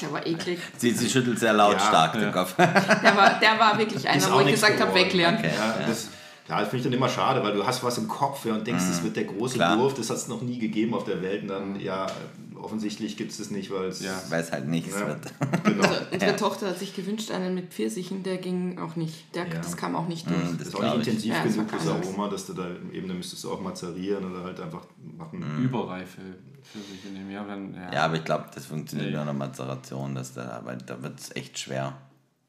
Der 0.00 0.12
war 0.12 0.26
eklig. 0.26 0.58
Sie, 0.76 0.90
sie 0.92 1.08
schüttelt 1.08 1.38
sehr 1.38 1.52
lautstark 1.52 2.14
Ja, 2.14 2.20
den 2.20 2.32
Kopf. 2.32 2.54
Der 2.56 3.16
war, 3.16 3.38
der 3.40 3.58
war 3.58 3.78
wirklich 3.78 4.04
Ist 4.04 4.06
einer, 4.06 4.26
auch 4.34 4.40
wo 4.40 4.46
ich 4.46 4.52
gesagt 4.52 4.80
habe, 4.80 4.94
weglernen. 4.94 5.38
Okay. 5.40 5.50
Ja, 5.56 5.86
das, 5.86 6.08
ja, 6.48 6.60
das 6.60 6.68
finde 6.68 6.76
ich 6.78 6.82
dann 6.84 6.92
immer 6.92 7.08
schade, 7.08 7.42
weil 7.42 7.54
du 7.54 7.66
hast 7.66 7.82
was 7.82 7.98
im 7.98 8.06
Kopf 8.06 8.44
ja, 8.44 8.54
und 8.54 8.66
denkst, 8.66 8.84
das 8.88 9.02
wird 9.02 9.16
der 9.16 9.24
große 9.24 9.54
Klar. 9.54 9.78
Wurf, 9.78 9.94
das 9.94 10.10
hat 10.10 10.16
es 10.18 10.28
noch 10.28 10.42
nie 10.42 10.58
gegeben 10.58 10.94
auf 10.94 11.04
der 11.04 11.20
Welt. 11.22 11.42
Und 11.42 11.48
dann, 11.48 11.80
ja, 11.80 12.06
offensichtlich 12.54 13.16
gibt 13.16 13.32
es 13.32 13.38
das 13.38 13.50
nicht, 13.50 13.70
weil 13.70 13.86
es. 13.86 14.00
Ja. 14.02 14.12
Weil 14.28 14.42
es 14.42 14.52
halt 14.52 14.66
nichts 14.68 14.94
Ja. 14.98 15.06
wird. 15.08 15.18
Genau. 15.64 15.82
Also, 15.84 16.00
unsere 16.12 16.36
Tochter 16.36 16.68
hat 16.68 16.78
sich 16.78 16.94
gewünscht, 16.94 17.30
einen 17.30 17.54
mit 17.54 17.72
Pfirsichen, 17.72 18.22
der 18.22 18.36
ging 18.38 18.78
auch 18.78 18.96
nicht. 18.96 19.34
Der, 19.34 19.44
Ja. 19.46 19.54
Das 19.56 19.76
kam 19.76 19.96
auch 19.96 20.08
nicht 20.08 20.28
durch. 20.28 20.38
Mm, 20.38 20.56
Das 20.58 20.66
ist 20.66 20.66
Das 20.68 20.74
auch 20.76 20.80
glaub 20.80 20.98
nicht 20.98 21.06
ich. 21.08 21.14
intensiv 21.14 21.34
Ja, 21.34 21.42
das 21.44 21.52
genug, 21.54 21.68
das. 21.72 21.88
Aroma, 21.88 22.28
dass 22.28 22.46
du 22.46 22.52
da 22.52 22.66
eben, 22.92 23.08
da 23.08 23.14
müsstest 23.14 23.42
du 23.44 23.50
auch 23.52 23.60
mazerieren 23.60 24.30
oder 24.32 24.44
halt 24.44 24.60
einfach 24.60 24.82
machen. 25.16 25.62
Überreife 25.62 26.20
für 26.62 26.78
sich 26.78 27.04
in 27.06 27.14
dem 27.14 27.30
Jahr. 27.30 27.46
Dann, 27.46 27.74
ja. 27.74 27.92
Ja, 27.92 28.04
aber 28.04 28.16
ich 28.16 28.24
glaube, 28.24 28.46
das 28.54 28.66
funktioniert 28.66 29.08
Nee. 29.10 29.12
nur 29.14 29.22
in 29.22 29.26
der 29.26 29.34
Mazeration, 29.34 30.14
dass 30.14 30.34
da, 30.34 30.60
weil 30.64 30.78
da 30.78 31.02
wird 31.02 31.18
es 31.20 31.34
echt 31.34 31.58
schwer. 31.58 31.96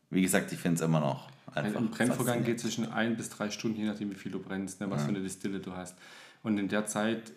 Wie 0.10 0.22
gesagt, 0.22 0.52
ich 0.52 0.60
finde 0.60 0.76
es 0.76 0.82
immer 0.82 1.00
noch 1.00 1.30
einfach. 1.54 1.80
Ein 1.82 1.90
Brennvorgang 1.90 2.44
geht 2.44 2.60
zwischen 2.60 2.92
ein 2.92 3.18
bis 3.18 3.30
drei 3.30 3.50
Stunden, 3.50 3.80
je 3.80 3.86
nachdem, 3.88 4.10
wie 4.12 4.16
viel 4.16 4.32
du 4.32 4.40
brennst, 4.40 4.80
ne, 4.80 4.90
was 4.90 5.04
für 5.04 5.10
eine 5.10 5.22
Distille 5.22 5.60
du 5.60 5.74
hast. 5.76 5.98
Und 6.44 6.58
in 6.58 6.68
der 6.70 6.86
Zeit, 6.86 7.30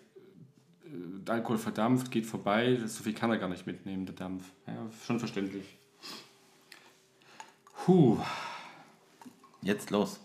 äh, 0.85 0.87
der 1.25 1.35
Alkohol 1.35 1.57
verdampft, 1.57 2.11
geht 2.11 2.25
vorbei, 2.25 2.79
so 2.85 3.03
viel 3.03 3.13
kann 3.13 3.29
er 3.31 3.37
gar 3.37 3.49
nicht 3.49 3.67
mitnehmen, 3.67 4.05
der 4.05 4.15
Dampf. 4.15 4.45
Ja, 4.67 4.73
schon 5.05 5.19
verständlich. 5.19 5.65
Puh. 7.85 8.17
Jetzt 9.61 9.89
los. 9.89 10.19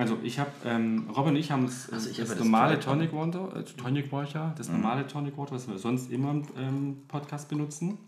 Also 0.00 0.18
ich 0.22 0.38
habe, 0.38 0.50
ähm, 0.64 1.10
Robin 1.10 1.34
und 1.34 1.36
ich 1.36 1.50
haben 1.50 1.66
das, 1.66 1.90
Also 1.92 2.08
ich 2.08 2.16
das 2.16 2.30
habe 2.30 2.38
das 2.38 2.44
normale 2.46 2.80
Tonic 2.80 3.12
Water, 3.12 3.54
äh, 3.54 3.64
Tonic 3.64 4.10
Water, 4.10 4.54
das 4.56 4.70
normale 4.70 5.06
Tonic 5.06 5.36
Water, 5.36 5.52
was 5.52 5.68
wir 5.68 5.76
sonst 5.76 6.10
immer 6.10 6.30
im 6.30 6.44
ähm, 6.56 7.02
Podcast 7.06 7.50
benutzen. 7.50 7.98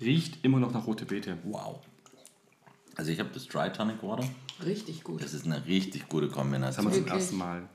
Riecht 0.00 0.44
immer 0.44 0.58
noch 0.58 0.72
nach 0.72 0.86
rote 0.88 1.06
Beete. 1.06 1.38
Wow. 1.44 1.78
Also 2.96 3.12
ich 3.12 3.20
habe 3.20 3.30
das 3.32 3.46
Dry 3.46 3.72
Tonic 3.72 4.02
Water. 4.02 4.28
Richtig 4.64 5.04
gut. 5.04 5.22
Das 5.22 5.32
ist 5.32 5.46
eine 5.46 5.64
richtig 5.66 6.08
gute 6.08 6.26
Das 6.26 6.36
haben 6.36 6.42
Kombination. 6.50 6.86
wir 6.92 6.92
zum 6.92 7.06
ersten 7.06 7.36
Mal. 7.38 7.68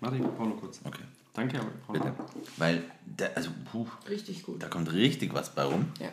Warte, 0.00 0.16
ich 0.16 0.22
brauche 0.22 0.48
noch 0.48 0.56
kurz. 0.60 0.80
Okay, 0.82 1.04
Danke, 1.34 1.60
brauche 1.86 1.98
bitte. 2.00 2.14
Weil, 2.56 2.82
der, 3.06 3.36
also, 3.36 3.50
puh, 3.70 3.86
Richtig 4.08 4.42
gut. 4.42 4.60
da 4.60 4.66
kommt 4.68 4.92
richtig 4.92 5.32
was 5.34 5.54
bei 5.54 5.62
rum. 5.62 5.86
Ja. 6.00 6.08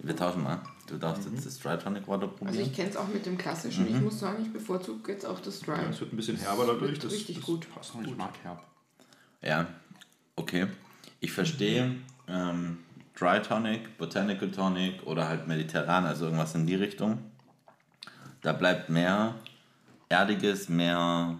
Wir 0.00 0.16
tauschen 0.16 0.42
mal. 0.44 0.60
Du 0.86 0.96
darfst 0.96 1.28
jetzt 1.30 1.44
das 1.44 1.58
Dry 1.58 1.76
Tonic 1.78 2.06
Water 2.08 2.22
Also 2.24 2.36
probieren. 2.36 2.64
ich 2.64 2.72
kenne 2.72 2.88
es 2.90 2.96
auch 2.96 3.08
mit 3.08 3.26
dem 3.26 3.36
klassischen. 3.36 3.88
Mhm. 3.88 3.96
Ich 3.96 4.00
muss 4.02 4.20
sagen, 4.20 4.42
ich 4.42 4.52
bevorzuge 4.52 5.12
jetzt 5.12 5.26
auch 5.26 5.40
das 5.40 5.60
Dry. 5.60 5.72
Ja, 5.76 5.88
es 5.90 6.00
wird 6.00 6.12
ein 6.12 6.16
bisschen 6.16 6.36
herber 6.36 6.66
dadurch. 6.66 6.98
Das, 6.98 7.12
Richtig 7.12 7.36
das 7.36 7.44
gut. 7.44 7.66
Passt 7.74 7.92
Ich 8.00 8.06
gut. 8.06 8.16
mag 8.16 8.32
herb. 8.42 8.62
Ja, 9.42 9.66
okay. 10.36 10.66
Ich 11.20 11.32
verstehe 11.32 11.96
ähm, 12.28 12.78
Dry 13.18 13.42
Tonic, 13.42 13.98
Botanical 13.98 14.50
Tonic 14.50 15.02
oder 15.04 15.28
halt 15.28 15.46
mediterran, 15.48 16.06
also 16.06 16.26
irgendwas 16.26 16.54
in 16.54 16.66
die 16.66 16.76
Richtung. 16.76 17.18
Da 18.42 18.52
bleibt 18.52 18.88
mehr 18.88 19.34
Erdiges, 20.08 20.68
mehr. 20.68 21.38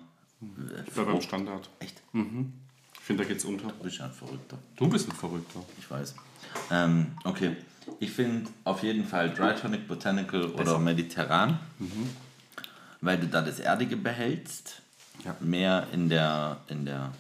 Ich 0.87 0.97
war 0.97 1.07
beim 1.07 1.21
Standard. 1.21 1.71
Echt? 1.79 2.03
Ich 2.13 3.01
finde, 3.01 3.23
da 3.23 3.29
geht's 3.29 3.45
unter. 3.45 3.69
Du 3.69 3.85
bist 3.85 4.01
ein 4.01 4.11
Verrückter. 4.13 4.59
Du 4.77 4.89
bist 4.89 5.09
ein 5.09 5.15
Verrückter. 5.15 5.61
Ich 5.79 5.91
weiß. 5.91 6.15
Ähm, 6.71 7.13
okay. 7.25 7.57
Ich 8.01 8.11
finde 8.13 8.51
auf 8.65 8.83
jeden 8.83 9.05
Fall 9.05 9.31
Dry 9.33 9.55
Tonic, 9.55 9.89
Botanical 9.89 10.47
oder 10.47 10.79
mediterran, 10.79 11.59
weil 13.01 13.19
du 13.19 13.27
da 13.27 13.43
das 13.43 13.61
Erdige 13.61 13.97
behältst. 13.97 14.83
Ja. 15.25 15.37
Mehr 15.41 15.89
in 15.93 16.09
der, 16.09 16.59
in 16.69 16.85
der 16.85 17.13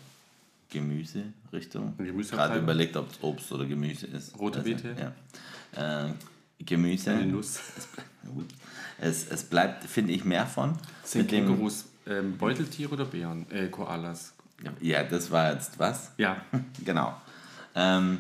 Gemüse-Richtung. 0.71 1.97
Gerade 1.97 2.59
überlegt, 2.59 2.97
ob 2.97 3.11
es 3.11 3.19
Obst 3.23 3.51
oder 3.53 3.67
Gemüse 3.67 4.07
ist. 4.07 4.39
Rote 4.39 4.61
Also, 4.61 4.71
Beete. 4.71 5.13
Ja. 5.75 6.07
Äh, 6.07 6.13
Gemüse. 6.61 7.11
Eine 7.11 7.27
Nuss. 7.27 7.61
Es, 9.01 9.29
es 9.29 9.45
bleibt, 9.45 9.85
finde 9.85 10.13
ich, 10.13 10.25
mehr 10.25 10.47
von. 10.47 10.77
Sind 11.05 11.29
Kängurus 11.29 11.87
ähm, 12.07 12.37
Beuteltiere 12.37 12.93
oder 12.93 13.05
Bären? 13.05 13.51
Äh, 13.51 13.69
Koalas. 13.69 14.35
Ja, 14.81 15.05
das 15.05 15.31
war 15.31 15.53
jetzt 15.53 15.79
was? 15.79 16.13
Ja. 16.19 16.43
Genau. 16.85 17.17
Ähm, 17.75 18.19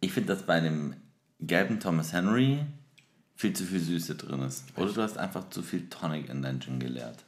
ich 0.00 0.12
finde, 0.12 0.34
dass 0.34 0.44
bei 0.44 0.60
dem 0.60 0.94
gelben 1.40 1.80
Thomas 1.80 2.12
Henry 2.12 2.60
viel 3.36 3.52
zu 3.54 3.64
viel 3.64 3.80
Süße 3.80 4.16
drin 4.16 4.42
ist. 4.42 4.64
Oder 4.76 4.92
du 4.92 5.02
hast 5.02 5.16
einfach 5.16 5.48
zu 5.50 5.62
viel 5.62 5.88
Tonic 5.88 6.28
in 6.28 6.42
dein 6.42 6.60
Gin 6.60 6.78
geleert. 6.78 7.24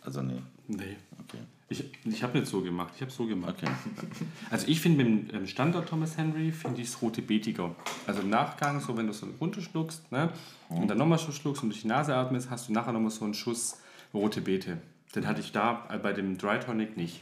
Also 0.00 0.22
nee. 0.22 0.40
Nee. 0.68 0.96
Okay. 1.18 1.38
Ich, 1.68 1.84
ich 2.04 2.22
habe 2.22 2.38
nicht 2.38 2.48
so 2.48 2.60
gemacht. 2.60 2.92
Ich 2.94 3.02
habe 3.02 3.10
so 3.10 3.26
gemacht. 3.26 3.56
Okay. 3.58 3.70
Also 4.50 4.68
ich 4.68 4.80
finde 4.80 5.02
mit 5.02 5.32
dem 5.32 5.34
ähm, 5.34 5.46
Standard 5.46 5.88
Thomas 5.88 6.16
Henry 6.16 6.52
finde 6.52 6.82
ich 6.82 6.88
es 6.88 7.02
rote 7.02 7.22
Beetiger. 7.22 7.74
Also 8.06 8.20
im 8.20 8.30
Nachgang, 8.30 8.80
so 8.80 8.96
wenn 8.96 9.06
du 9.06 9.12
so 9.12 9.26
runterschluckst 9.40 10.12
ne, 10.12 10.30
und 10.68 10.88
dann 10.88 10.98
nochmal 10.98 11.18
so 11.18 11.32
schluckst 11.32 11.62
und 11.62 11.70
durch 11.70 11.82
die 11.82 11.88
Nase 11.88 12.14
atmest, 12.14 12.50
hast 12.50 12.68
du 12.68 12.72
nachher 12.72 12.92
nochmal 12.92 13.10
so 13.10 13.24
einen 13.24 13.34
Schuss 13.34 13.78
rote 14.12 14.40
Beete. 14.40 14.78
Den 15.14 15.26
hatte 15.26 15.40
ich 15.40 15.52
da 15.52 15.88
äh, 15.90 15.98
bei 15.98 16.12
dem 16.12 16.38
Dry 16.38 16.60
Tonic 16.60 16.96
nicht. 16.96 17.20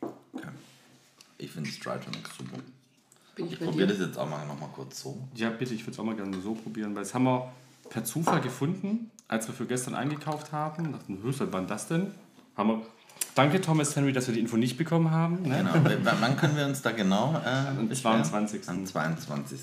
okay. 0.00 0.48
Ich 1.38 1.52
finde 1.52 1.68
das 1.70 1.78
Dry 1.78 1.98
Tonic 2.00 2.26
super. 2.36 2.58
Bin 3.36 3.46
ich 3.46 3.52
Ich 3.52 3.60
probiere 3.60 3.86
das 3.86 3.98
jetzt 3.98 4.18
auch 4.18 4.28
mal 4.28 4.44
noch 4.46 4.58
mal 4.58 4.70
kurz 4.74 5.02
so. 5.02 5.16
Ja, 5.34 5.50
bitte, 5.50 5.74
ich 5.74 5.82
würde 5.82 5.92
es 5.92 5.98
auch 5.98 6.04
mal 6.04 6.16
gerne 6.16 6.40
so 6.40 6.54
probieren, 6.54 6.94
weil 6.94 7.02
das 7.02 7.14
haben 7.14 7.24
wir 7.24 7.52
per 7.90 8.02
Zufall 8.02 8.40
gefunden, 8.40 9.10
als 9.28 9.46
wir 9.46 9.54
für 9.54 9.66
gestern 9.66 9.94
eingekauft 9.94 10.52
haben. 10.52 10.92
Dachten, 10.92 11.22
höchst, 11.22 11.40
was 11.40 11.52
war 11.52 11.60
denn 11.60 11.68
das 11.68 11.86
denn? 11.86 12.12
Haben 12.56 12.68
wir. 12.70 12.82
Danke, 13.34 13.60
Thomas 13.60 13.94
Henry, 13.94 14.12
dass 14.14 14.26
wir 14.26 14.34
die 14.34 14.40
Info 14.40 14.56
nicht 14.56 14.78
bekommen 14.78 15.10
haben. 15.10 15.42
Ne? 15.42 15.58
Genau. 15.58 15.90
Wann 16.20 16.36
können 16.38 16.56
wir 16.56 16.64
uns 16.64 16.80
da 16.80 16.92
genau 16.92 17.34
äh, 17.44 17.48
Am 17.78 17.88
beschweren? 17.88 18.24
22.. 18.24 18.68
Am 18.68 18.86
22. 18.86 19.60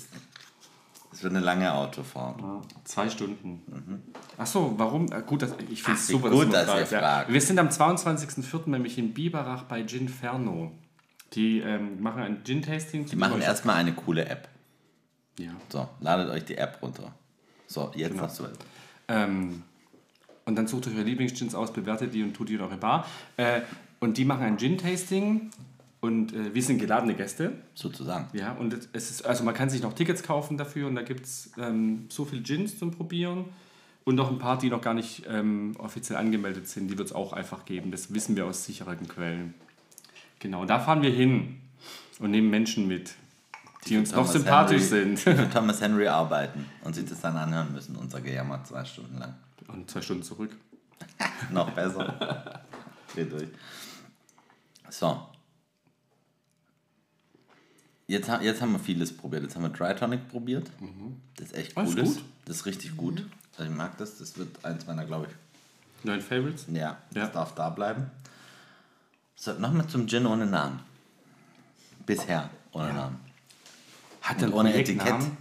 Das 1.10 1.22
wird 1.22 1.34
eine 1.34 1.44
lange 1.44 1.72
Autofahrt. 1.72 2.40
Zwei 2.84 3.08
Stunden. 3.08 4.02
Ach 4.38 4.46
so, 4.46 4.74
warum? 4.76 5.10
Äh, 5.10 5.22
Gut, 5.22 5.42
dass, 5.42 5.54
ich 5.70 5.82
finde 5.82 5.98
es 5.98 6.06
Ach, 6.06 6.10
super, 6.12 6.30
gut, 6.30 6.52
dass 6.52 6.68
fragst, 6.68 6.92
ihr 6.92 6.98
ja. 6.98 7.04
fragt. 7.04 7.32
Wir 7.32 7.40
sind 7.40 7.58
am 7.58 7.68
22.04. 7.68 8.70
nämlich 8.70 8.98
in 8.98 9.12
Biberach 9.12 9.64
bei 9.64 9.82
Ginferno. 9.82 10.70
Die 11.34 11.58
ähm, 11.60 12.00
machen 12.02 12.22
ein 12.22 12.44
Gin-Tasting. 12.44 13.06
Die 13.06 13.16
machen 13.16 13.40
erstmal 13.40 13.76
eine 13.76 13.92
coole 13.92 14.26
App. 14.26 14.48
Ja. 15.38 15.50
So, 15.68 15.88
ladet 16.00 16.30
euch 16.30 16.44
die 16.44 16.56
App 16.56 16.78
runter. 16.80 17.12
So, 17.66 17.90
jetzt 17.94 18.12
Genau. 18.12 18.22
hast 18.22 18.38
du 18.40 18.44
Ähm, 19.08 19.62
Und 20.44 20.56
dann 20.56 20.66
sucht 20.66 20.86
euch 20.86 20.94
eure 20.94 21.02
Lieblingsgins 21.04 21.54
aus, 21.54 21.72
bewertet 21.72 22.14
die 22.14 22.22
und 22.22 22.34
tut 22.34 22.48
die 22.50 22.54
in 22.54 22.60
eure 22.60 22.76
Bar. 22.76 23.06
Äh, 23.36 23.62
und 24.00 24.18
die 24.18 24.24
machen 24.24 24.42
ein 24.42 24.58
Gin-Tasting 24.58 25.50
und 26.00 26.34
äh, 26.34 26.54
wir 26.54 26.62
sind 26.62 26.78
geladene 26.78 27.14
Gäste. 27.14 27.52
Sozusagen. 27.74 28.28
Ja, 28.38 28.52
und 28.52 28.74
es 28.92 29.10
ist, 29.10 29.24
also 29.24 29.42
man 29.42 29.54
kann 29.54 29.70
sich 29.70 29.82
noch 29.82 29.94
Tickets 29.94 30.22
kaufen 30.22 30.58
dafür 30.58 30.86
und 30.86 30.94
da 30.94 31.02
gibt 31.02 31.24
es 31.24 31.50
ähm, 31.58 32.06
so 32.10 32.26
viele 32.26 32.42
Gins 32.42 32.78
zum 32.78 32.90
Probieren 32.90 33.46
und 34.04 34.14
noch 34.16 34.30
ein 34.30 34.38
paar, 34.38 34.58
die 34.58 34.68
noch 34.68 34.82
gar 34.82 34.92
nicht 34.94 35.24
ähm, 35.28 35.74
offiziell 35.78 36.18
angemeldet 36.18 36.68
sind. 36.68 36.88
Die 36.88 36.98
wird 36.98 37.08
es 37.08 37.14
auch 37.14 37.32
einfach 37.32 37.64
geben. 37.64 37.90
Das 37.90 38.12
wissen 38.12 38.36
wir 38.36 38.44
aus 38.46 38.66
sicheren 38.66 39.08
Quellen. 39.08 39.54
Genau, 40.44 40.66
da 40.66 40.78
fahren 40.78 41.00
wir 41.00 41.08
hin 41.10 41.58
und 42.18 42.30
nehmen 42.30 42.50
Menschen 42.50 42.86
mit, 42.86 43.14
die 43.86 43.96
uns 43.96 44.12
noch 44.12 44.26
sympathisch 44.26 44.82
Henry, 44.90 45.16
sind. 45.16 45.24
die 45.26 45.34
für 45.36 45.50
Thomas 45.54 45.80
Henry 45.80 46.06
arbeiten 46.06 46.66
und 46.84 46.92
sich 46.94 47.06
das 47.06 47.22
dann 47.22 47.34
anhören 47.34 47.72
müssen, 47.72 47.96
unser 47.96 48.20
Gejammer 48.20 48.62
zwei 48.62 48.84
Stunden 48.84 49.16
lang. 49.18 49.32
Und 49.68 49.90
zwei 49.90 50.02
Stunden 50.02 50.22
zurück. 50.22 50.54
Noch 51.50 51.70
besser. 51.70 52.62
Dreh 53.14 53.24
durch. 53.24 53.48
So. 54.90 55.26
Jetzt, 58.06 58.28
jetzt 58.42 58.60
haben 58.60 58.72
wir 58.72 58.78
vieles 58.78 59.16
probiert. 59.16 59.44
Jetzt 59.44 59.56
haben 59.56 59.62
wir 59.62 59.70
Dry 59.70 59.96
Tonic 59.96 60.28
probiert. 60.28 60.70
Das 61.36 61.46
ist 61.48 61.54
echt 61.56 61.68
ist 61.70 61.76
cool. 61.78 62.04
gut. 62.04 62.22
Das 62.44 62.56
ist 62.56 62.66
richtig 62.66 62.98
gut. 62.98 63.26
Also 63.56 63.70
ich 63.70 63.74
mag 63.76 63.96
das. 63.96 64.18
Das 64.18 64.36
wird 64.36 64.62
eins 64.62 64.86
meiner, 64.86 65.06
glaube 65.06 65.28
ich. 65.30 66.04
Neun 66.06 66.20
Favorites? 66.20 66.66
Ja, 66.70 66.98
das 67.12 67.22
Ja. 67.22 67.28
darf 67.30 67.54
da 67.54 67.70
bleiben. 67.70 68.10
So, 69.44 69.52
nochmal 69.52 69.86
zum 69.88 70.08
Gin 70.08 70.24
ohne 70.24 70.46
Namen. 70.46 70.80
Bisher 72.06 72.48
ohne 72.72 72.94
Namen. 72.94 73.20
Hat 74.22 74.40
er 74.40 74.54
ohne 74.54 74.72
Etikett? 74.72 75.06
Etikett? 75.06 75.32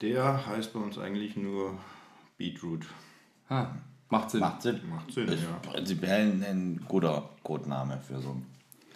Der 0.00 0.44
heißt 0.44 0.72
bei 0.72 0.80
uns 0.80 0.98
eigentlich 0.98 1.36
nur 1.36 1.78
Beetroot. 2.38 2.86
Ah, 3.48 3.68
macht 4.08 4.32
Sinn. 4.32 4.40
Macht 4.40 4.62
Sinn. 4.62 4.80
Macht 4.90 5.12
Sinn, 5.12 5.28
ist 5.28 5.44
ja. 5.44 5.70
prinzipiell 5.70 6.22
ein, 6.22 6.42
ein 6.42 6.84
guter 6.88 7.30
Codename 7.44 8.00
für 8.00 8.20
so 8.20 8.30
ein 8.30 8.46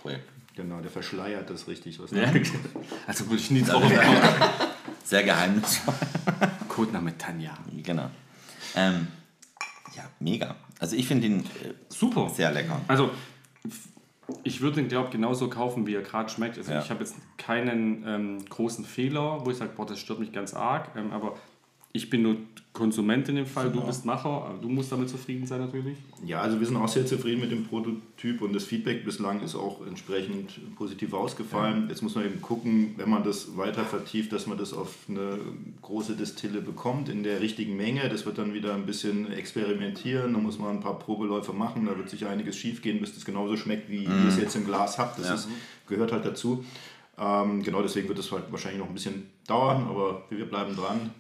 Projekt. 0.03 0.29
Genau, 0.57 0.81
der 0.81 0.91
verschleiert 0.91 1.49
das 1.49 1.69
richtig. 1.69 2.01
Was 2.01 2.11
Ja, 2.11 2.25
also 3.07 3.27
würde 3.27 3.37
ich 3.37 3.53
nie 3.53 3.63
drauf 3.63 3.85
Sehr 5.05 5.23
geheimnisvoll. 5.23 5.95
Codename 6.69 7.17
Tanja. 7.17 7.57
Genau. 7.85 8.11
Ähm, 8.75 9.07
ja, 9.95 10.11
mega. 10.19 10.57
Also 10.79 10.97
ich 10.97 11.07
finde 11.09 11.27
ihn 11.27 11.41
äh, 11.41 11.73
Super. 11.89 12.29
sehr 12.31 12.53
lecker. 12.53 12.81
Also, 12.89 13.11
ich 14.43 14.61
würde 14.61 14.77
den, 14.77 14.89
glaube 14.89 15.07
ich, 15.07 15.13
genauso 15.13 15.49
kaufen, 15.49 15.87
wie 15.87 15.95
er 15.95 16.03
gerade 16.03 16.29
schmeckt. 16.29 16.59
Also, 16.59 16.73
Ja. 16.73 16.81
ich 16.83 16.91
habe 16.91 17.01
jetzt 17.01 17.15
keinen 17.39 18.05
ähm, 18.07 18.45
großen 18.49 18.85
Fehler, 18.85 19.45
wo 19.47 19.51
ich 19.51 19.57
sage, 19.57 19.73
boah, 19.77 19.87
das 19.87 19.99
stört 20.01 20.19
mich 20.19 20.33
ganz 20.33 20.53
arg. 20.55 20.91
Ähm, 20.97 21.13
aber 21.13 21.37
ich 21.97 22.11
bin 22.11 22.23
nur 22.23 22.37
Konsument 22.73 23.27
in 23.31 23.37
dem 23.37 23.47
Fall, 23.47 23.73
du 23.73 23.81
bist 23.81 24.05
Macher, 24.05 24.29
aber 24.29 24.59
du 24.61 24.69
musst 24.69 24.93
damit 24.93 25.09
zufrieden 25.09 25.47
sein 25.47 25.61
natürlich. 25.61 25.97
Ja, 26.27 26.43
also 26.43 26.61
wir 26.61 26.67
sind 26.67 26.77
auch 26.77 26.89
sehr 26.89 27.07
zufrieden 27.07 27.41
mit 27.41 27.51
dem 27.51 27.65
Prototyp 27.65 28.43
und 28.43 28.53
das 28.53 28.65
Feedback 28.65 29.03
bislang 29.03 29.41
ist 29.41 29.55
auch 29.55 29.87
entsprechend 29.87 30.61
positiv 30.77 31.15
ausgefallen. 31.15 31.87
Jetzt 31.89 32.03
muss 32.03 32.15
man 32.15 32.27
eben 32.27 32.43
gucken, 32.43 32.93
wenn 32.99 33.09
man 33.09 33.25
das 33.25 33.57
weiter 33.57 33.85
vertieft, 33.85 34.31
dass 34.33 34.47
man 34.47 34.59
das 34.59 34.75
auf 34.75 34.95
eine 35.09 35.39
große 35.81 36.17
Destille 36.17 36.61
bekommt 36.61 37.09
in 37.09 37.23
der 37.23 37.41
richtigen 37.41 37.79
Menge. 37.79 38.09
Das 38.11 38.27
wird 38.27 38.37
dann 38.37 38.53
wieder 38.53 38.75
ein 38.75 38.85
bisschen 38.85 39.33
experimentieren, 39.33 40.35
da 40.35 40.39
muss 40.39 40.59
man 40.59 40.77
ein 40.77 40.81
paar 40.81 40.99
Probeläufe 40.99 41.55
machen, 41.55 41.87
da 41.87 41.97
wird 41.97 42.11
sich 42.11 42.27
einiges 42.27 42.57
schief 42.57 42.83
gehen, 42.83 43.01
bis 43.01 43.15
das 43.15 43.25
genauso 43.25 43.57
schmeckt, 43.57 43.91
wie 43.91 44.05
ihr 44.05 44.29
es 44.29 44.39
jetzt 44.39 44.55
im 44.55 44.67
Glas 44.67 44.99
habt. 44.99 45.19
Das 45.19 45.31
ist, 45.31 45.49
gehört 45.87 46.13
halt 46.13 46.27
dazu. 46.27 46.63
Ähm, 47.19 47.63
genau 47.63 47.81
deswegen 47.81 48.09
wird 48.09 48.19
es 48.19 48.31
halt 48.31 48.45
wahrscheinlich 48.51 48.81
noch 48.81 48.89
ein 48.89 48.95
bisschen 48.95 49.31
dauern, 49.47 49.87
aber 49.89 50.25
wir 50.29 50.45
bleiben 50.45 50.77
dran. 50.77 51.11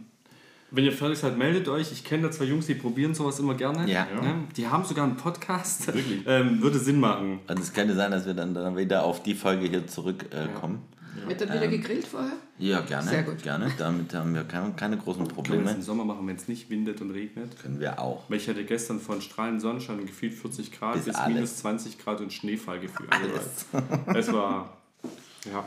Wenn 0.76 0.84
ihr 0.84 0.92
fertig 0.92 1.18
seid, 1.18 1.38
meldet 1.38 1.68
euch. 1.68 1.90
Ich 1.90 2.04
kenne 2.04 2.24
da 2.24 2.30
zwei 2.30 2.44
Jungs, 2.44 2.66
die 2.66 2.74
probieren 2.74 3.14
sowas 3.14 3.38
immer 3.38 3.54
gerne. 3.54 3.90
Ja. 3.90 4.04
Ne? 4.04 4.44
Die 4.58 4.68
haben 4.68 4.84
sogar 4.84 5.06
einen 5.06 5.16
Podcast. 5.16 5.86
Wirklich? 5.86 6.20
ähm, 6.26 6.60
würde 6.60 6.78
Sinn 6.78 7.00
machen. 7.00 7.38
Und 7.48 7.58
es 7.58 7.72
könnte 7.72 7.94
sein, 7.94 8.10
dass 8.10 8.26
wir 8.26 8.34
dann, 8.34 8.52
dann 8.52 8.76
wieder 8.76 9.02
auf 9.02 9.22
die 9.22 9.32
Folge 9.34 9.66
hier 9.68 9.86
zurückkommen. 9.86 10.32
Äh, 10.32 10.60
kommen. 10.60 10.82
Wird 11.26 11.40
dann 11.40 11.48
wieder 11.54 11.68
gegrillt 11.68 12.06
vorher? 12.06 12.32
ja. 12.58 12.80
gerne. 12.82 13.08
Sehr 13.08 13.22
gut. 13.22 13.42
Gerne. 13.42 13.72
Damit 13.78 14.12
haben 14.12 14.34
wir 14.34 14.44
keine, 14.44 14.72
keine 14.72 14.98
großen 14.98 15.26
Können 15.26 15.36
wir 15.36 15.42
das 15.42 15.50
Probleme. 15.50 15.70
im 15.70 15.80
Sommer 15.80 16.04
machen, 16.04 16.26
wenn 16.26 16.36
es 16.36 16.46
nicht 16.46 16.68
windet 16.68 17.00
und 17.00 17.10
regnet? 17.10 17.58
Können 17.58 17.80
wir 17.80 17.98
auch. 17.98 18.24
Weil 18.28 18.36
ich 18.36 18.46
hatte 18.46 18.62
gestern 18.62 19.00
von 19.00 19.22
strahlend 19.22 19.62
Sonnenschein 19.62 20.04
gefühlt 20.04 20.34
40 20.34 20.72
Grad 20.72 20.96
Bis 20.96 21.06
bis, 21.06 21.16
minus 21.26 21.56
20 21.56 21.98
Grad 21.98 22.20
und 22.20 22.34
Schneefall 22.34 22.80
gefühlt. 22.80 23.10
Alles. 23.10 23.64
Es 24.14 24.30
war, 24.30 24.76
ja. 25.50 25.64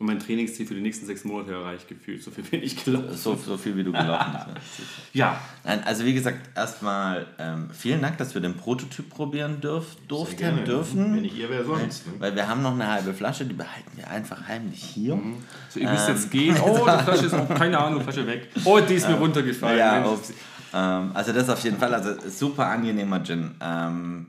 Und 0.00 0.06
mein 0.06 0.18
Trainingsziel 0.18 0.66
für 0.66 0.74
die 0.74 0.80
nächsten 0.80 1.04
sechs 1.04 1.24
Monate 1.24 1.52
erreicht 1.52 1.86
gefühlt. 1.86 2.22
So 2.22 2.30
viel 2.30 2.42
bin 2.42 2.62
ich 2.62 2.82
gelaufen. 2.82 3.14
So, 3.14 3.36
so 3.36 3.58
viel 3.58 3.76
wie 3.76 3.84
du 3.84 3.92
gelaufen 3.92 4.32
bist. 4.54 4.88
Ja, 5.12 5.38
Nein, 5.62 5.82
also 5.84 6.06
wie 6.06 6.14
gesagt, 6.14 6.38
erstmal 6.56 7.26
ähm, 7.38 7.68
vielen 7.70 8.00
Dank, 8.00 8.16
dass 8.16 8.32
wir 8.32 8.40
den 8.40 8.56
Prototyp 8.56 9.10
probieren 9.10 9.60
dürf, 9.60 9.84
durften, 10.08 10.64
dürfen. 10.64 11.16
Wenn 11.16 11.22
nicht 11.22 11.36
ihr, 11.36 11.50
wer 11.50 11.64
sonst, 11.64 12.06
ne? 12.06 12.14
Weil 12.18 12.34
wir 12.34 12.48
haben 12.48 12.62
noch 12.62 12.72
eine 12.72 12.86
halbe 12.86 13.12
Flasche, 13.12 13.44
die 13.44 13.52
behalten 13.52 13.90
wir 13.94 14.08
einfach 14.08 14.48
heimlich 14.48 14.82
hier. 14.82 15.20
so, 15.68 15.78
ihr 15.78 15.90
müsst 15.90 16.08
jetzt 16.08 16.30
gehen. 16.30 16.56
Oh, 16.64 16.76
die 16.76 17.04
Flasche 17.04 17.26
ist 17.26 17.34
auch, 17.34 17.54
keine 17.54 17.78
Ahnung, 17.78 18.02
Flasche 18.02 18.26
weg. 18.26 18.48
Oh, 18.64 18.80
die 18.80 18.94
ist 18.94 19.06
mir 19.06 19.16
runtergefallen. 19.16 19.78
Ja, 19.78 20.16
ähm, 20.72 21.10
also 21.12 21.32
das 21.32 21.50
auf 21.50 21.62
jeden 21.62 21.76
Fall, 21.76 21.92
also 21.92 22.14
super 22.28 22.66
angenehmer 22.68 23.22
Gin. 23.22 23.54
Ähm, 23.60 24.26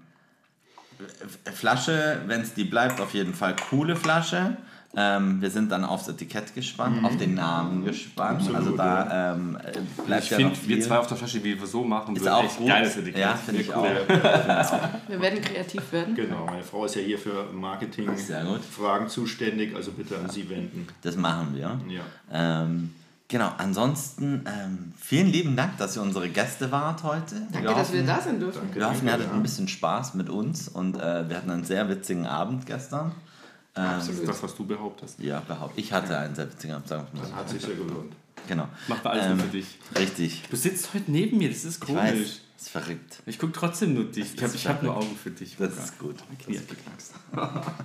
Flasche, 1.54 2.22
wenn 2.26 2.42
es 2.42 2.54
die 2.54 2.66
bleibt, 2.66 3.00
auf 3.00 3.14
jeden 3.14 3.34
Fall 3.34 3.56
coole 3.70 3.96
Flasche. 3.96 4.58
Ähm, 4.94 5.42
wir 5.42 5.50
sind 5.50 5.72
dann 5.72 5.86
aufs 5.86 6.10
Etikett 6.10 6.54
gespannt, 6.54 7.06
auf 7.06 7.16
den 7.16 7.36
Namen 7.36 7.86
gespannt. 7.86 8.42
Absolut, 8.42 8.58
also 8.58 8.76
da 8.76 9.34
ähm, 9.34 9.58
äh, 9.64 10.02
bleibt 10.06 10.24
ich 10.26 10.30
ja 10.32 10.38
viel. 10.38 10.52
wir 10.68 10.82
zwei 10.82 10.98
auf 10.98 11.08
der 11.08 11.16
Flasche, 11.16 11.42
wie 11.46 11.58
wir 11.58 11.66
so 11.66 11.84
machen, 11.86 12.14
ist 12.14 12.28
auch 12.28 12.44
echt 12.44 12.58
gut. 12.58 12.68
geiles 12.68 12.98
Etikett. 12.98 13.22
Ja, 13.22 13.36
finde 13.36 13.62
ich 13.62 13.68
Ja, 13.70 13.76
auch. 13.76 13.84
cool. 13.84 14.90
Wir 15.08 15.22
werden 15.22 15.42
kreativ 15.42 15.92
werden. 15.94 16.14
Genau, 16.14 16.46
meine 16.46 16.64
Frau 16.64 16.84
ist 16.86 16.96
ja 16.96 17.02
hier 17.02 17.18
für 17.18 17.32
Sehr 17.32 17.44
gut. 17.46 17.54
Marketing-Fragen 17.54 19.08
zuständig, 19.08 19.74
also 19.76 19.92
bitte 19.92 20.18
an 20.18 20.30
sie 20.30 20.50
wenden. 20.50 20.86
Das 21.02 21.16
machen 21.16 21.56
wir. 21.56 21.80
Ja. 21.88 22.02
Ähm, 22.64 22.94
genau, 23.30 23.50
ansonsten 23.60 24.44
ähm, 24.46 24.94
vielen 25.00 25.28
lieben 25.28 25.56
Dank, 25.56 25.78
dass 25.78 25.96
ihr 25.96 26.02
unsere 26.02 26.28
Gäste 26.28 26.70
wart 26.70 27.04
heute. 27.04 27.36
Danke, 27.54 27.70
wir 27.70 27.76
dass 27.76 27.94
wir 27.94 28.02
hoffen, 28.02 28.08
da 28.08 28.22
sein 28.22 28.40
dürfen. 28.42 28.70
Wir 28.74 28.90
hoffen, 28.90 29.08
ihr 29.08 29.14
hattet 29.14 29.28
ja. 29.28 29.34
ein 29.34 29.42
bisschen 29.42 29.70
Spaß 29.70 30.16
mit 30.16 30.30
uns 30.30 30.68
und 30.68 30.98
äh, 30.98 31.30
wir 31.30 31.38
hatten 31.38 31.50
einen 31.50 31.64
sehr 31.64 31.88
witzigen 31.88 32.26
Abend 32.26 32.66
gestern. 32.66 33.14
Das 33.74 34.08
ist 34.10 34.28
das, 34.28 34.44
was 34.44 34.56
du 34.56 34.66
behauptest. 34.66 35.20
Ja, 35.20 35.40
behaupte 35.40 35.80
ich. 35.80 35.92
hatte 35.94 36.18
einen 36.18 36.38
Abend, 36.38 36.88
sagen 36.88 37.08
wir 37.14 37.22
mal 37.22 37.28
so. 37.28 37.36
Hat 37.36 37.50
sich 37.50 37.62
sehr 37.62 37.76
gelohnt. 37.76 38.14
Genau. 38.48 38.68
Macht 38.88 39.06
alles 39.06 39.28
nur 39.28 39.38
für 39.38 39.48
dich. 39.52 39.78
Richtig. 39.98 40.44
Du 40.50 40.56
sitzt 40.58 40.94
heute 40.94 41.12
neben 41.12 41.38
mir, 41.38 41.50
das 41.50 41.64
ist 41.64 41.84
Ich 41.88 41.96
weiß, 41.96 42.12
komisch. 42.12 42.40
ist 42.58 42.70
verrückt. 42.70 43.22
Ich 43.26 43.38
gucke 43.40 43.54
trotzdem 43.54 43.94
nur 43.94 44.06
dich. 44.06 44.34
Ich 44.36 44.42
habe 44.68 44.70
hab 44.70 44.84
nur. 44.84 44.98
Augen 44.98 45.16
für 45.22 45.30
dich. 45.30 45.56
Das 45.58 45.70
Luca. 45.70 45.84
ist 45.84 46.00
gut. 46.00 46.16
Knie 46.44 46.56
geknackst. 46.60 47.14